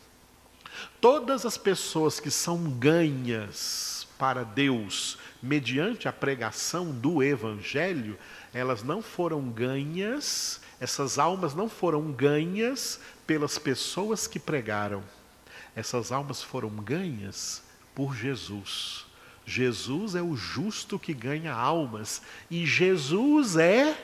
Todas 1.01 1.45
as 1.45 1.59
pessoas 1.59 2.21
que 2.21 2.31
são 2.31 2.71
ganhas 2.71 4.07
para 4.19 4.45
Deus 4.45 5.19
mediante 5.43 6.09
a 6.09 6.13
pregação 6.13 6.91
do 6.93 7.23
Evangelho, 7.23 8.19
elas 8.53 8.83
não 8.83 9.03
foram 9.03 9.49
ganhas, 9.49 10.61
essas 10.81 11.19
almas 11.19 11.55
não 11.55 11.69
foram 11.69 12.13
ganhas 12.13 13.01
pelas 13.27 13.59
pessoas 13.59 14.27
que 14.27 14.39
pregaram. 14.39 15.03
Essas 15.79 16.11
almas 16.11 16.43
foram 16.43 16.71
ganhas 16.71 17.63
por 17.95 18.13
Jesus. 18.13 19.07
Jesus 19.47 20.17
é 20.17 20.21
o 20.21 20.35
justo 20.35 20.99
que 20.99 21.15
ganha 21.15 21.53
almas 21.53 22.21
e 22.51 22.67
Jesus 22.67 23.57
é 23.57 23.97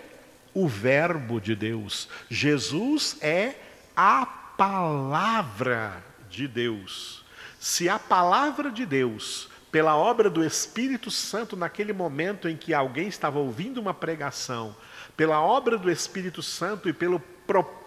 o 0.54 0.68
Verbo 0.68 1.40
de 1.40 1.56
Deus. 1.56 2.08
Jesus 2.30 3.16
é 3.20 3.56
a 3.96 4.24
palavra 4.24 6.00
de 6.30 6.46
Deus. 6.46 7.24
Se 7.58 7.88
a 7.88 7.98
palavra 7.98 8.70
de 8.70 8.86
Deus, 8.86 9.48
pela 9.72 9.96
obra 9.96 10.30
do 10.30 10.44
Espírito 10.44 11.10
Santo, 11.10 11.56
naquele 11.56 11.92
momento 11.92 12.48
em 12.48 12.56
que 12.56 12.72
alguém 12.72 13.08
estava 13.08 13.40
ouvindo 13.40 13.80
uma 13.80 13.92
pregação, 13.92 14.76
pela 15.16 15.40
obra 15.40 15.76
do 15.76 15.90
Espírito 15.90 16.40
Santo 16.40 16.88
e 16.88 16.92
pelo 16.92 17.18
propósito 17.18 17.83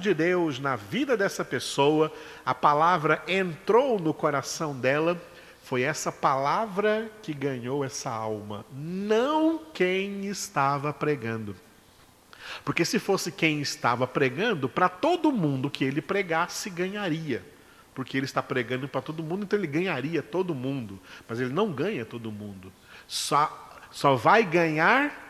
de 0.00 0.14
Deus 0.14 0.58
na 0.58 0.76
vida 0.76 1.16
dessa 1.16 1.44
pessoa, 1.44 2.12
a 2.44 2.54
palavra 2.54 3.22
entrou 3.26 3.98
no 3.98 4.14
coração 4.14 4.74
dela, 4.74 5.20
foi 5.62 5.82
essa 5.82 6.12
palavra 6.12 7.10
que 7.22 7.32
ganhou 7.32 7.84
essa 7.84 8.10
alma, 8.10 8.64
não 8.72 9.58
quem 9.72 10.26
estava 10.26 10.92
pregando. 10.92 11.56
Porque 12.64 12.84
se 12.84 12.98
fosse 12.98 13.32
quem 13.32 13.60
estava 13.60 14.06
pregando, 14.06 14.68
para 14.68 14.88
todo 14.88 15.32
mundo 15.32 15.68
que 15.68 15.84
ele 15.84 16.00
pregasse, 16.00 16.70
ganharia 16.70 17.42
porque 17.96 18.18
ele 18.18 18.26
está 18.26 18.42
pregando 18.42 18.86
para 18.86 19.00
todo 19.00 19.22
mundo, 19.22 19.44
então 19.44 19.58
ele 19.58 19.66
ganharia 19.66 20.22
todo 20.22 20.54
mundo. 20.54 21.00
Mas 21.26 21.40
ele 21.40 21.50
não 21.50 21.72
ganha 21.72 22.04
todo 22.04 22.30
mundo. 22.30 22.70
Só, 23.08 23.80
só 23.90 24.14
vai 24.14 24.44
ganhar, 24.44 25.25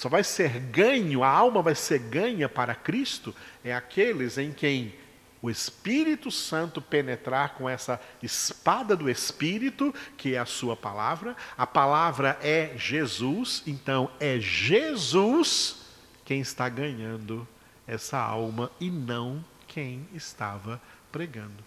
só 0.00 0.08
vai 0.08 0.24
ser 0.24 0.58
ganho, 0.58 1.22
a 1.22 1.28
alma 1.28 1.60
vai 1.60 1.74
ser 1.74 1.98
ganha 1.98 2.48
para 2.48 2.74
Cristo, 2.74 3.36
é 3.62 3.74
aqueles 3.74 4.38
em 4.38 4.50
quem 4.50 4.94
o 5.42 5.50
Espírito 5.50 6.30
Santo 6.30 6.80
penetrar 6.80 7.52
com 7.52 7.68
essa 7.68 8.00
espada 8.22 8.96
do 8.96 9.10
Espírito, 9.10 9.94
que 10.16 10.34
é 10.34 10.38
a 10.38 10.46
sua 10.46 10.74
palavra. 10.74 11.36
A 11.54 11.66
palavra 11.66 12.38
é 12.40 12.72
Jesus, 12.78 13.62
então 13.66 14.10
é 14.18 14.40
Jesus 14.40 15.82
quem 16.24 16.40
está 16.40 16.66
ganhando 16.66 17.46
essa 17.86 18.16
alma 18.16 18.72
e 18.80 18.90
não 18.90 19.44
quem 19.66 20.08
estava 20.14 20.80
pregando. 21.12 21.62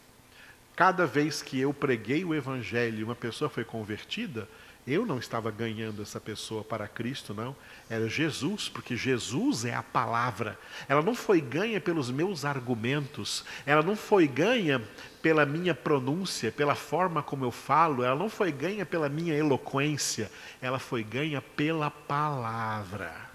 Cada 0.75 1.05
vez 1.05 1.43
que 1.43 1.59
eu 1.59 1.71
preguei 1.71 2.25
o 2.25 2.33
Evangelho 2.33 2.99
e 2.99 3.03
uma 3.03 3.13
pessoa 3.13 3.47
foi 3.47 3.63
convertida, 3.63 4.49
Eu 4.85 5.05
não 5.05 5.17
estava 5.17 5.49
ganhando 5.49 6.01
essa 6.01 6.19
pessoa 6.19 6.61
para 6.61 6.89
Cristo, 6.89 7.33
não. 7.33 7.55
Era 7.89 8.09
Jesus, 8.09 8.67
porque 8.67 8.97
Jesus 8.97 9.63
é 9.63 9.73
a 9.73 9.81
palavra. 9.81 10.59
Ela 10.89 11.01
não 11.01 11.15
foi 11.15 11.39
ganha 11.39 11.79
pelos 11.79 12.11
meus 12.11 12.43
argumentos, 12.43 13.45
ela 13.65 13.81
não 13.81 13.95
foi 13.95 14.27
ganha 14.27 14.81
pela 15.21 15.45
minha 15.45 15.73
pronúncia, 15.73 16.51
pela 16.51 16.75
forma 16.75 17.23
como 17.23 17.45
eu 17.45 17.51
falo, 17.51 18.03
ela 18.03 18.17
não 18.17 18.29
foi 18.29 18.51
ganha 18.51 18.85
pela 18.85 19.07
minha 19.07 19.33
eloquência, 19.33 20.29
ela 20.61 20.79
foi 20.79 21.01
ganha 21.01 21.41
pela 21.41 21.89
palavra. 21.89 23.31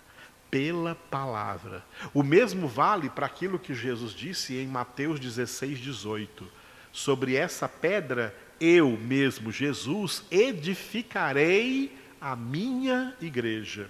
Pela 0.50 0.94
palavra. 0.94 1.82
O 2.12 2.22
mesmo 2.22 2.68
vale 2.68 3.08
para 3.08 3.26
aquilo 3.26 3.58
que 3.58 3.74
Jesus 3.74 4.12
disse 4.12 4.54
em 4.56 4.66
Mateus 4.66 5.18
16, 5.18 5.78
18. 5.78 6.46
Sobre 6.92 7.36
essa 7.36 7.68
pedra 7.68 8.34
eu 8.60 8.90
mesmo, 8.90 9.52
Jesus, 9.52 10.24
edificarei 10.30 11.96
a 12.20 12.34
minha 12.34 13.14
igreja. 13.20 13.88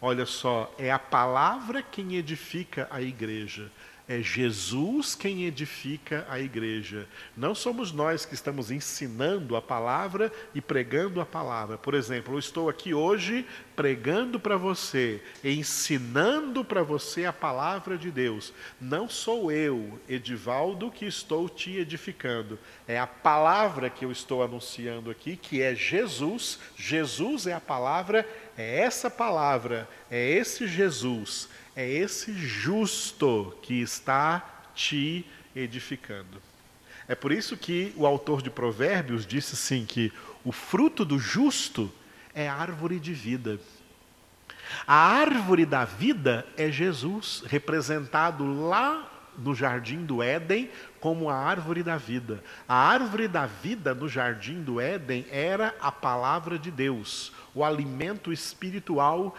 Olha 0.00 0.26
só, 0.26 0.74
é 0.78 0.90
a 0.90 0.98
palavra 0.98 1.82
quem 1.82 2.16
edifica 2.16 2.86
a 2.90 3.00
igreja. 3.00 3.70
É 4.06 4.20
Jesus 4.20 5.14
quem 5.14 5.46
edifica 5.46 6.26
a 6.28 6.38
igreja. 6.38 7.08
Não 7.34 7.54
somos 7.54 7.90
nós 7.90 8.26
que 8.26 8.34
estamos 8.34 8.70
ensinando 8.70 9.56
a 9.56 9.62
palavra 9.62 10.30
e 10.54 10.60
pregando 10.60 11.22
a 11.22 11.26
palavra. 11.26 11.78
Por 11.78 11.94
exemplo, 11.94 12.34
eu 12.34 12.38
estou 12.38 12.68
aqui 12.68 12.92
hoje 12.92 13.46
pregando 13.74 14.38
para 14.38 14.58
você, 14.58 15.22
ensinando 15.42 16.62
para 16.62 16.82
você 16.82 17.24
a 17.24 17.32
palavra 17.32 17.96
de 17.96 18.10
Deus. 18.10 18.52
Não 18.78 19.08
sou 19.08 19.50
eu, 19.50 19.98
Edivaldo, 20.06 20.90
que 20.90 21.06
estou 21.06 21.48
te 21.48 21.78
edificando. 21.78 22.58
É 22.86 22.98
a 22.98 23.06
palavra 23.06 23.88
que 23.88 24.04
eu 24.04 24.12
estou 24.12 24.42
anunciando 24.42 25.10
aqui, 25.10 25.34
que 25.34 25.62
é 25.62 25.74
Jesus. 25.74 26.58
Jesus 26.76 27.46
é 27.46 27.54
a 27.54 27.60
palavra, 27.60 28.28
é 28.56 28.80
essa 28.80 29.10
palavra, 29.10 29.88
é 30.10 30.30
esse 30.30 30.66
Jesus 30.66 31.48
é 31.76 31.88
esse 31.88 32.32
justo 32.32 33.56
que 33.62 33.80
está 33.80 34.64
te 34.74 35.26
edificando. 35.54 36.40
É 37.08 37.14
por 37.14 37.32
isso 37.32 37.56
que 37.56 37.92
o 37.96 38.06
autor 38.06 38.40
de 38.40 38.50
Provérbios 38.50 39.26
disse 39.26 39.54
assim 39.54 39.84
que 39.84 40.12
o 40.44 40.52
fruto 40.52 41.04
do 41.04 41.18
justo 41.18 41.92
é 42.34 42.48
árvore 42.48 42.98
de 42.98 43.12
vida. 43.12 43.58
A 44.86 44.94
árvore 44.94 45.66
da 45.66 45.84
vida 45.84 46.46
é 46.56 46.70
Jesus, 46.70 47.42
representado 47.46 48.68
lá 48.68 49.10
no 49.38 49.54
jardim 49.54 50.04
do 50.04 50.22
Éden 50.22 50.70
como 51.00 51.28
a 51.28 51.34
árvore 51.34 51.82
da 51.82 51.96
vida. 51.96 52.42
A 52.68 52.74
árvore 52.74 53.28
da 53.28 53.46
vida 53.46 53.94
no 53.94 54.08
jardim 54.08 54.62
do 54.62 54.80
Éden 54.80 55.26
era 55.30 55.74
a 55.80 55.92
palavra 55.92 56.58
de 56.58 56.70
Deus, 56.70 57.32
o 57.54 57.64
alimento 57.64 58.32
espiritual 58.32 59.36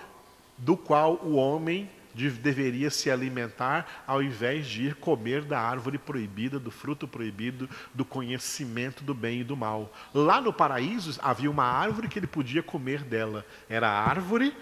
do 0.57 0.77
qual 0.77 1.15
o 1.23 1.35
homem 1.35 1.89
de, 2.15 2.29
deveria 2.29 2.89
se 2.89 3.11
alimentar 3.11 4.03
ao 4.07 4.23
invés 4.23 4.65
de 4.65 4.85
ir 4.85 4.95
comer 4.95 5.43
da 5.43 5.59
árvore 5.59 5.97
proibida, 5.97 6.57
do 6.57 6.71
fruto 6.71 7.07
proibido, 7.07 7.69
do 7.93 8.05
conhecimento 8.05 9.03
do 9.03 9.13
bem 9.13 9.41
e 9.41 9.43
do 9.43 9.57
mal. 9.57 9.93
Lá 10.13 10.39
no 10.39 10.53
paraíso 10.53 11.19
havia 11.21 11.51
uma 11.51 11.65
árvore 11.65 12.07
que 12.07 12.17
ele 12.17 12.27
podia 12.27 12.63
comer 12.63 13.03
dela. 13.03 13.45
Era 13.69 13.89
a 13.89 14.09
árvore 14.09 14.55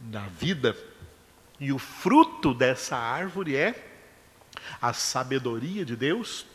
da 0.00 0.22
vida. 0.22 0.74
E 1.60 1.72
o 1.72 1.78
fruto 1.78 2.54
dessa 2.54 2.96
árvore 2.96 3.54
é 3.54 3.87
a 4.80 4.92
sabedoria 4.92 5.84
de 5.84 5.96
Deus, 5.96 6.46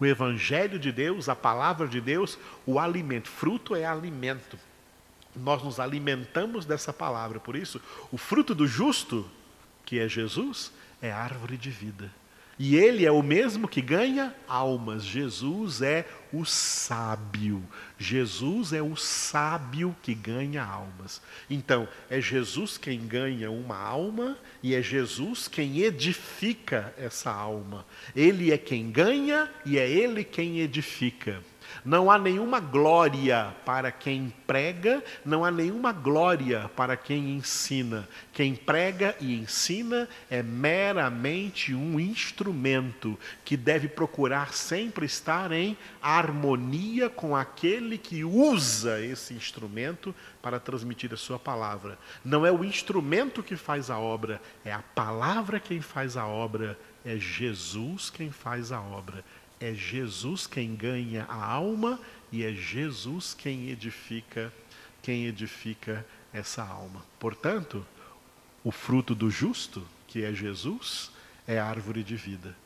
o 0.00 0.06
evangelho 0.06 0.78
de 0.78 0.90
Deus, 0.90 1.28
a 1.28 1.36
palavra 1.36 1.86
de 1.86 2.00
Deus, 2.00 2.38
o 2.66 2.78
alimento. 2.78 3.28
Fruto 3.28 3.74
é 3.74 3.84
alimento. 3.84 4.58
Nós 5.34 5.62
nos 5.62 5.80
alimentamos 5.80 6.66
dessa 6.66 6.92
palavra. 6.92 7.40
Por 7.40 7.56
isso, 7.56 7.80
o 8.10 8.18
fruto 8.18 8.54
do 8.54 8.66
justo 8.66 9.28
que 9.84 9.98
é 9.98 10.08
Jesus, 10.08 10.72
é 11.00 11.10
árvore 11.10 11.56
de 11.56 11.70
vida. 11.70 12.10
E 12.58 12.76
ele 12.76 13.04
é 13.06 13.10
o 13.10 13.22
mesmo 13.22 13.66
que 13.66 13.80
ganha 13.80 14.34
almas. 14.46 15.04
Jesus 15.04 15.82
é 15.82 16.06
o 16.32 16.44
sábio. 16.44 17.62
Jesus 17.98 18.72
é 18.72 18.82
o 18.82 18.96
sábio 18.96 19.96
que 20.02 20.14
ganha 20.14 20.62
almas. 20.62 21.20
Então, 21.48 21.88
é 22.10 22.20
Jesus 22.20 22.76
quem 22.76 23.06
ganha 23.06 23.50
uma 23.50 23.76
alma 23.76 24.36
e 24.62 24.74
é 24.74 24.82
Jesus 24.82 25.48
quem 25.48 25.80
edifica 25.80 26.94
essa 26.98 27.30
alma. 27.30 27.86
Ele 28.14 28.52
é 28.52 28.58
quem 28.58 28.90
ganha 28.90 29.50
e 29.64 29.78
é 29.78 29.88
ele 29.88 30.22
quem 30.22 30.60
edifica. 30.60 31.42
Não 31.84 32.10
há 32.10 32.18
nenhuma 32.18 32.60
glória 32.60 33.54
para 33.64 33.90
quem 33.90 34.32
prega, 34.46 35.02
não 35.24 35.44
há 35.44 35.50
nenhuma 35.50 35.92
glória 35.92 36.70
para 36.76 36.96
quem 36.96 37.36
ensina. 37.36 38.08
Quem 38.32 38.54
prega 38.54 39.16
e 39.20 39.34
ensina 39.34 40.08
é 40.30 40.42
meramente 40.42 41.74
um 41.74 41.98
instrumento 41.98 43.18
que 43.44 43.56
deve 43.56 43.88
procurar 43.88 44.52
sempre 44.52 45.06
estar 45.06 45.52
em 45.52 45.76
harmonia 46.00 47.08
com 47.08 47.36
aquele 47.36 47.98
que 47.98 48.24
usa 48.24 49.00
esse 49.00 49.34
instrumento 49.34 50.14
para 50.40 50.58
transmitir 50.58 51.12
a 51.12 51.16
sua 51.16 51.38
palavra. 51.38 51.98
Não 52.24 52.44
é 52.44 52.50
o 52.50 52.64
instrumento 52.64 53.42
que 53.42 53.56
faz 53.56 53.90
a 53.90 53.98
obra, 53.98 54.40
é 54.64 54.72
a 54.72 54.82
palavra 54.94 55.60
quem 55.60 55.80
faz 55.80 56.16
a 56.16 56.26
obra, 56.26 56.78
é 57.04 57.16
Jesus 57.16 58.10
quem 58.10 58.30
faz 58.30 58.72
a 58.72 58.80
obra. 58.80 59.24
É 59.62 59.72
Jesus 59.74 60.44
quem 60.44 60.74
ganha 60.74 61.24
a 61.28 61.36
alma 61.36 62.00
e 62.32 62.42
é 62.42 62.52
Jesus 62.52 63.32
quem 63.32 63.70
edifica, 63.70 64.52
quem 65.00 65.26
edifica 65.26 66.04
essa 66.32 66.64
alma. 66.64 67.00
Portanto, 67.20 67.86
o 68.64 68.72
fruto 68.72 69.14
do 69.14 69.30
justo, 69.30 69.86
que 70.08 70.24
é 70.24 70.34
Jesus, 70.34 71.12
é 71.46 71.60
árvore 71.60 72.02
de 72.02 72.16
vida, 72.16 72.56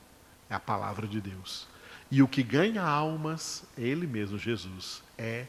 é 0.49 0.55
a 0.55 0.59
palavra 0.59 1.07
de 1.07 1.21
Deus. 1.21 1.69
E 2.11 2.23
o 2.23 2.29
que 2.29 2.43
ganha 2.43 2.83
almas, 2.83 3.63
ele 3.77 4.07
mesmo, 4.07 4.39
Jesus, 4.39 5.03
é 5.19 5.47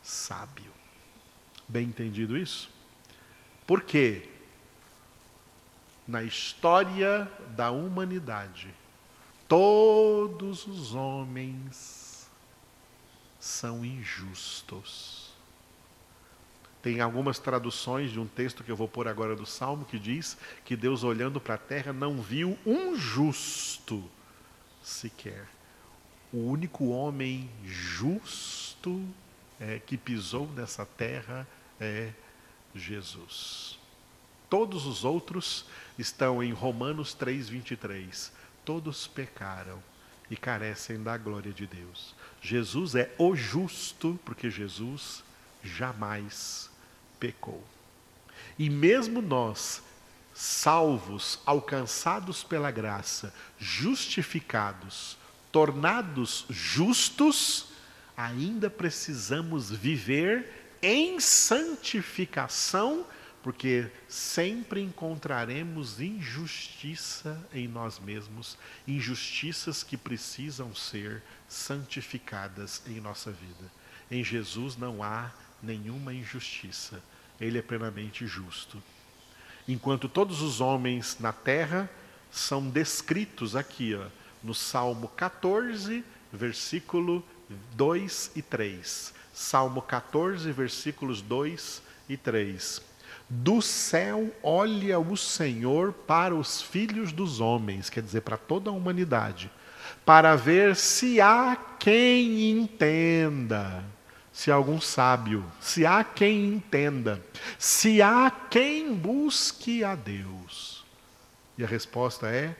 sábio. 0.00 0.70
Bem 1.66 1.88
entendido 1.88 2.38
isso? 2.38 2.70
Porque 3.66 4.28
na 6.06 6.22
história 6.22 7.28
da 7.56 7.72
humanidade, 7.72 8.72
Todos 9.46 10.66
os 10.66 10.94
homens 10.94 12.30
são 13.38 13.84
injustos. 13.84 15.32
Tem 16.80 17.00
algumas 17.00 17.38
traduções 17.38 18.10
de 18.10 18.18
um 18.18 18.26
texto 18.26 18.64
que 18.64 18.70
eu 18.70 18.76
vou 18.76 18.88
pôr 18.88 19.08
agora 19.08 19.36
do 19.36 19.46
Salmo 19.46 19.84
que 19.84 19.98
diz 19.98 20.36
que 20.64 20.76
Deus, 20.76 21.02
olhando 21.02 21.40
para 21.40 21.54
a 21.54 21.58
terra, 21.58 21.92
não 21.92 22.20
viu 22.20 22.58
um 22.64 22.96
justo 22.96 24.02
sequer. 24.82 25.46
O 26.32 26.38
único 26.38 26.88
homem 26.88 27.50
justo 27.64 29.02
é, 29.60 29.78
que 29.78 29.96
pisou 29.96 30.46
nessa 30.48 30.84
terra 30.84 31.46
é 31.80 32.12
Jesus. 32.74 33.78
Todos 34.50 34.86
os 34.86 35.04
outros 35.04 35.66
estão 35.98 36.42
em 36.42 36.52
Romanos 36.52 37.16
3,23 37.18 38.30
Todos 38.64 39.06
pecaram 39.06 39.82
e 40.30 40.36
carecem 40.36 41.02
da 41.02 41.16
glória 41.16 41.52
de 41.52 41.66
Deus. 41.66 42.14
Jesus 42.40 42.94
é 42.94 43.12
o 43.18 43.36
justo, 43.36 44.18
porque 44.24 44.50
Jesus 44.50 45.22
jamais 45.62 46.70
pecou. 47.18 47.62
E 48.58 48.70
mesmo 48.70 49.20
nós, 49.20 49.82
salvos, 50.32 51.38
alcançados 51.44 52.42
pela 52.42 52.70
graça, 52.70 53.34
justificados, 53.58 55.16
tornados 55.52 56.46
justos, 56.48 57.66
ainda 58.16 58.70
precisamos 58.70 59.70
viver 59.70 60.76
em 60.82 61.18
santificação 61.20 63.06
porque 63.44 63.90
sempre 64.08 64.80
encontraremos 64.80 66.00
injustiça 66.00 67.38
em 67.52 67.68
nós 67.68 67.98
mesmos, 67.98 68.56
injustiças 68.88 69.82
que 69.82 69.98
precisam 69.98 70.74
ser 70.74 71.22
santificadas 71.46 72.80
em 72.86 73.02
nossa 73.02 73.30
vida. 73.30 73.70
Em 74.10 74.24
Jesus 74.24 74.78
não 74.78 75.02
há 75.02 75.30
nenhuma 75.62 76.14
injustiça, 76.14 77.02
ele 77.38 77.58
é 77.58 77.62
plenamente 77.62 78.26
justo. 78.26 78.82
Enquanto 79.68 80.08
todos 80.08 80.40
os 80.40 80.62
homens 80.62 81.18
na 81.20 81.32
terra 81.32 81.90
são 82.30 82.70
descritos 82.70 83.54
aqui, 83.54 83.94
ó, 83.94 84.06
no 84.42 84.54
Salmo 84.54 85.08
14, 85.08 86.02
versículo 86.32 87.22
2 87.74 88.32
e 88.36 88.40
3. 88.40 89.12
Salmo 89.34 89.82
14, 89.82 90.50
versículos 90.50 91.20
2 91.20 91.82
e 92.08 92.16
3 92.16 92.93
do 93.28 93.60
céu 93.62 94.30
olha 94.42 94.98
o 94.98 95.16
Senhor 95.16 95.92
para 95.92 96.34
os 96.34 96.60
filhos 96.60 97.12
dos 97.12 97.40
homens, 97.40 97.88
quer 97.88 98.02
dizer, 98.02 98.20
para 98.20 98.36
toda 98.36 98.70
a 98.70 98.72
humanidade, 98.72 99.50
para 100.04 100.36
ver 100.36 100.76
se 100.76 101.20
há 101.20 101.56
quem 101.78 102.50
entenda, 102.50 103.84
se 104.32 104.50
há 104.50 104.54
algum 104.54 104.80
sábio, 104.80 105.44
se 105.60 105.86
há 105.86 106.04
quem 106.04 106.54
entenda, 106.54 107.24
se 107.58 108.02
há 108.02 108.30
quem 108.50 108.94
busque 108.94 109.82
a 109.82 109.94
Deus. 109.94 110.84
E 111.56 111.64
a 111.64 111.66
resposta 111.66 112.28
é: 112.28 112.56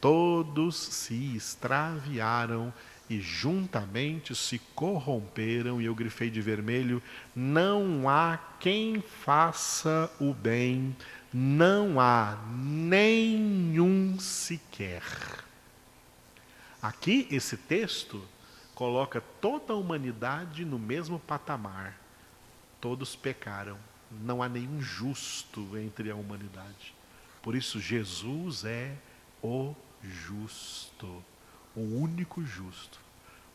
todos 0.00 0.76
se 0.76 1.36
extraviaram 1.36 2.72
e 3.08 3.20
juntamente 3.20 4.34
se 4.34 4.58
corromperam, 4.74 5.80
e 5.80 5.84
eu 5.84 5.94
grifei 5.94 6.30
de 6.30 6.40
vermelho: 6.40 7.02
não 7.34 8.08
há 8.08 8.38
quem 8.58 9.00
faça 9.00 10.10
o 10.20 10.34
bem, 10.34 10.96
não 11.32 12.00
há 12.00 12.38
nenhum 12.48 14.18
sequer. 14.18 15.02
Aqui, 16.82 17.26
esse 17.30 17.56
texto 17.56 18.22
coloca 18.74 19.20
toda 19.40 19.72
a 19.72 19.76
humanidade 19.76 20.64
no 20.64 20.78
mesmo 20.78 21.18
patamar. 21.18 21.98
Todos 22.80 23.16
pecaram, 23.16 23.78
não 24.10 24.42
há 24.42 24.48
nenhum 24.48 24.80
justo 24.80 25.76
entre 25.78 26.10
a 26.10 26.14
humanidade. 26.14 26.94
Por 27.42 27.54
isso, 27.54 27.80
Jesus 27.80 28.64
é 28.64 28.94
o 29.42 29.74
justo 30.02 31.24
o 31.76 31.80
único 31.80 32.42
justo. 32.44 32.98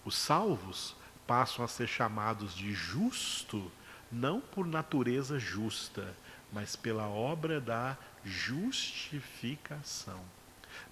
Os 0.06 0.16
salvos 0.16 0.96
passam 1.26 1.66
a 1.66 1.68
ser 1.68 1.88
chamados 1.88 2.56
de 2.56 2.72
justo, 2.74 3.72
não 4.12 4.40
por 4.40 4.68
natureza 4.68 5.40
justa, 5.40 6.16
mas 6.52 6.76
pela 6.76 7.08
obra 7.08 7.60
da 7.62 7.98
justificação, 8.24 10.20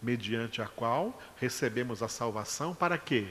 mediante 0.02 0.62
a 0.62 0.68
qual 0.68 1.22
recebemos 1.36 2.02
a 2.02 2.08
salvação 2.08 2.74
para 2.74 2.98
quê? 2.98 3.28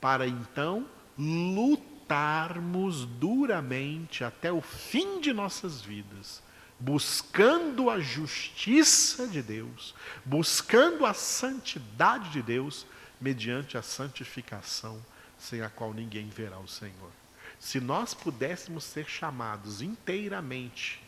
Para 0.00 0.26
então 0.26 0.86
lutarmos 1.18 3.04
duramente 3.04 4.22
até 4.22 4.52
o 4.52 4.60
fim 4.60 5.20
de 5.20 5.32
nossas 5.32 5.80
vidas, 5.80 6.42
buscando 6.78 7.90
a 7.90 7.98
justiça 7.98 9.26
de 9.26 9.42
Deus, 9.42 9.94
buscando 10.24 11.04
a 11.06 11.14
santidade 11.14 12.30
de 12.30 12.42
Deus, 12.42 12.86
mediante 13.20 13.76
a 13.76 13.82
santificação, 13.82 15.00
sem 15.38 15.62
a 15.62 15.68
qual 15.68 15.92
ninguém 15.92 16.28
verá 16.28 16.58
o 16.58 16.68
Senhor. 16.68 17.10
Se 17.58 17.80
nós 17.80 18.14
pudéssemos 18.14 18.84
ser 18.84 19.06
chamados 19.08 19.80
inteiramente 19.80 21.02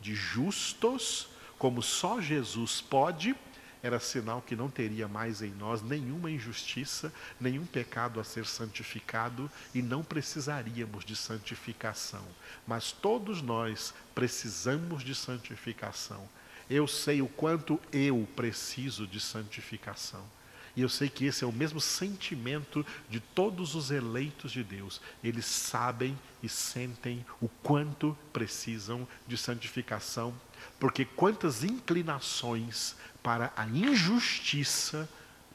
de 0.00 0.14
justos, 0.14 1.28
como 1.58 1.82
só 1.82 2.20
Jesus 2.20 2.80
pode, 2.80 3.36
era 3.82 3.98
sinal 3.98 4.42
que 4.42 4.54
não 4.54 4.68
teria 4.68 5.08
mais 5.08 5.40
em 5.40 5.50
nós 5.52 5.82
nenhuma 5.82 6.30
injustiça, 6.30 7.12
nenhum 7.40 7.64
pecado 7.64 8.20
a 8.20 8.24
ser 8.24 8.44
santificado 8.44 9.50
e 9.74 9.80
não 9.80 10.02
precisaríamos 10.02 11.04
de 11.04 11.16
santificação. 11.16 12.24
Mas 12.66 12.92
todos 12.92 13.40
nós 13.40 13.94
precisamos 14.14 15.02
de 15.02 15.14
santificação. 15.14 16.28
Eu 16.68 16.86
sei 16.86 17.22
o 17.22 17.28
quanto 17.28 17.80
eu 17.90 18.28
preciso 18.36 19.06
de 19.06 19.18
santificação. 19.18 20.24
E 20.76 20.82
eu 20.82 20.88
sei 20.88 21.08
que 21.08 21.24
esse 21.24 21.44
é 21.44 21.46
o 21.46 21.52
mesmo 21.52 21.80
sentimento 21.80 22.84
de 23.08 23.20
todos 23.20 23.74
os 23.74 23.90
eleitos 23.90 24.52
de 24.52 24.62
Deus. 24.62 25.00
Eles 25.22 25.46
sabem 25.46 26.18
e 26.42 26.48
sentem 26.48 27.24
o 27.40 27.48
quanto 27.48 28.16
precisam 28.32 29.06
de 29.26 29.36
santificação, 29.36 30.34
porque 30.78 31.04
quantas 31.04 31.64
inclinações 31.64 32.96
para 33.22 33.52
a 33.56 33.66
injustiça, 33.66 35.08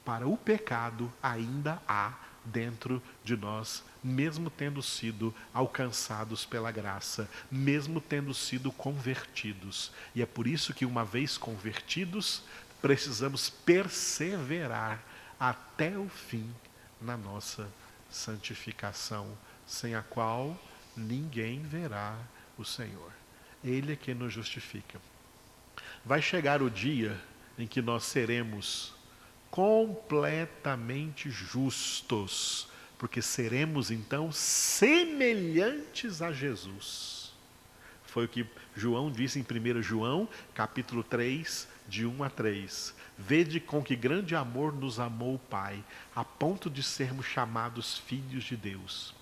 para 0.04 0.28
o 0.28 0.36
pecado 0.36 1.12
ainda 1.22 1.82
há 1.88 2.14
dentro 2.44 3.02
de 3.24 3.36
nós, 3.36 3.82
mesmo 4.02 4.48
tendo 4.48 4.80
sido 4.82 5.34
alcançados 5.52 6.44
pela 6.44 6.70
graça, 6.70 7.28
mesmo 7.50 8.00
tendo 8.00 8.32
sido 8.32 8.70
convertidos. 8.70 9.90
E 10.14 10.22
é 10.22 10.26
por 10.26 10.46
isso 10.46 10.72
que, 10.72 10.86
uma 10.86 11.04
vez 11.04 11.36
convertidos, 11.36 12.42
precisamos 12.80 13.50
perseverar 13.50 15.02
até 15.38 15.96
o 15.98 16.08
fim 16.08 16.48
na 17.00 17.16
nossa 17.16 17.68
santificação, 18.10 19.36
sem 19.66 19.94
a 19.94 20.02
qual 20.02 20.58
ninguém 20.96 21.62
verá 21.62 22.16
o 22.56 22.64
Senhor. 22.64 23.12
Ele 23.62 23.92
é 23.92 23.96
quem 23.96 24.14
nos 24.14 24.32
justifica. 24.32 25.00
Vai 26.04 26.22
chegar 26.22 26.62
o 26.62 26.70
dia 26.70 27.20
em 27.58 27.66
que 27.66 27.82
nós 27.82 28.04
seremos 28.04 28.94
completamente 29.50 31.30
justos, 31.30 32.68
porque 32.98 33.20
seremos 33.20 33.90
então 33.90 34.30
semelhantes 34.32 36.22
a 36.22 36.32
Jesus. 36.32 37.32
Foi 38.04 38.24
o 38.24 38.28
que 38.28 38.46
João 38.74 39.10
disse 39.10 39.38
em 39.38 39.42
1 39.42 39.82
João, 39.82 40.28
capítulo 40.54 41.02
3, 41.02 41.68
de 41.88 42.06
1 42.06 42.22
a 42.22 42.30
3. 42.30 42.94
Vede 43.18 43.60
com 43.60 43.82
que 43.82 43.96
grande 43.96 44.34
amor 44.34 44.74
nos 44.74 45.00
amou 45.00 45.34
o 45.34 45.38
Pai, 45.38 45.82
a 46.14 46.24
ponto 46.24 46.68
de 46.68 46.82
sermos 46.82 47.26
chamados 47.26 47.98
filhos 47.98 48.44
de 48.44 48.56
Deus. 48.56 49.14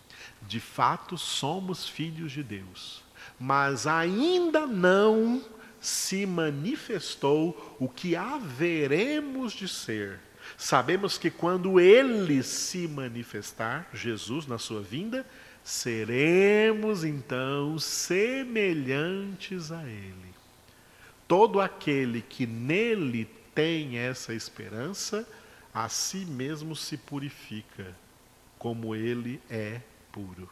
De 0.42 0.60
fato, 0.60 1.16
somos 1.16 1.88
filhos 1.88 2.32
de 2.32 2.42
Deus, 2.42 3.02
mas 3.38 3.86
ainda 3.86 4.66
não 4.66 5.42
se 5.80 6.24
manifestou 6.26 7.76
o 7.78 7.88
que 7.88 8.16
haveremos 8.16 9.52
de 9.52 9.68
ser. 9.68 10.18
Sabemos 10.56 11.18
que 11.18 11.30
quando 11.30 11.78
ele 11.80 12.42
se 12.42 12.88
manifestar, 12.88 13.88
Jesus 13.92 14.46
na 14.46 14.58
sua 14.58 14.80
vinda, 14.80 15.26
seremos 15.62 17.04
então 17.04 17.78
semelhantes 17.78 19.72
a 19.72 19.82
ele. 19.84 20.33
Todo 21.26 21.60
aquele 21.60 22.20
que 22.22 22.46
nele 22.46 23.24
tem 23.54 23.98
essa 23.98 24.34
esperança, 24.34 25.26
a 25.72 25.88
si 25.88 26.18
mesmo 26.18 26.76
se 26.76 26.96
purifica, 26.96 27.94
como 28.58 28.94
ele 28.94 29.40
é 29.48 29.80
puro. 30.12 30.48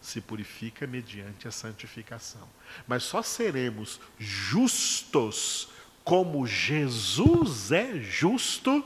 Se 0.00 0.20
purifica 0.20 0.86
mediante 0.86 1.48
a 1.48 1.50
santificação. 1.50 2.46
Mas 2.86 3.04
só 3.04 3.22
seremos 3.22 4.00
justos 4.18 5.68
como 6.04 6.46
Jesus 6.46 7.72
é 7.72 7.98
justo 7.98 8.84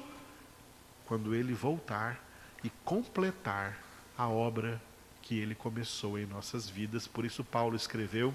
quando 1.04 1.34
ele 1.34 1.52
voltar 1.52 2.24
e 2.62 2.70
completar 2.84 3.76
a 4.16 4.28
obra 4.28 4.80
que 5.22 5.38
ele 5.38 5.54
começou 5.54 6.18
em 6.18 6.26
nossas 6.26 6.68
vidas. 6.68 7.08
Por 7.08 7.24
isso, 7.24 7.42
Paulo 7.42 7.74
escreveu: 7.74 8.32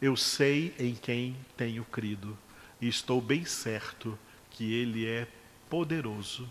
Eu 0.00 0.16
sei 0.16 0.72
em 0.78 0.94
quem 0.94 1.36
tenho 1.56 1.84
crido 1.84 2.38
e 2.80 2.86
estou 2.86 3.20
bem 3.20 3.44
certo 3.44 4.16
que 4.48 4.72
Ele 4.72 5.04
é 5.04 5.26
poderoso 5.68 6.48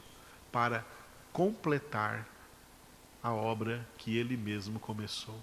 para 0.52 0.86
completar 1.32 2.28
a 3.24 3.32
obra 3.32 3.88
que 3.98 4.18
Ele 4.18 4.36
mesmo 4.36 4.82
começou. 4.82 5.39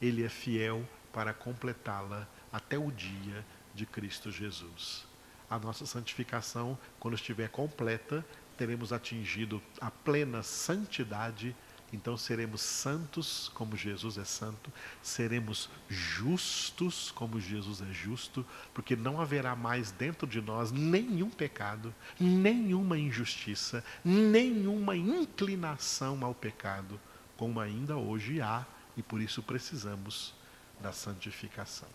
Ele 0.00 0.24
é 0.24 0.28
fiel 0.28 0.88
para 1.12 1.34
completá-la 1.34 2.28
até 2.52 2.78
o 2.78 2.92
dia 2.92 3.44
de 3.74 3.84
Cristo 3.84 4.30
Jesus. 4.30 5.04
A 5.50 5.58
nossa 5.58 5.84
santificação, 5.84 6.78
quando 7.00 7.14
estiver 7.14 7.48
completa, 7.48 8.24
teremos 8.56 8.92
atingido 8.92 9.60
a 9.80 9.90
plena 9.90 10.44
santidade 10.44 11.56
então 11.92 12.16
seremos 12.16 12.60
santos 12.60 13.50
como 13.54 13.76
Jesus 13.76 14.18
é 14.18 14.24
santo, 14.24 14.70
seremos 15.02 15.70
justos 15.88 17.10
como 17.10 17.40
Jesus 17.40 17.80
é 17.80 17.92
justo, 17.92 18.44
porque 18.74 18.94
não 18.94 19.20
haverá 19.20 19.56
mais 19.56 19.90
dentro 19.90 20.26
de 20.26 20.40
nós 20.40 20.70
nenhum 20.70 21.30
pecado, 21.30 21.94
nenhuma 22.20 22.98
injustiça, 22.98 23.82
nenhuma 24.04 24.96
inclinação 24.96 26.22
ao 26.24 26.34
pecado, 26.34 27.00
como 27.36 27.58
ainda 27.60 27.96
hoje 27.96 28.40
há, 28.40 28.66
e 28.96 29.02
por 29.02 29.20
isso 29.20 29.42
precisamos 29.42 30.34
da 30.80 30.92
santificação. 30.92 31.88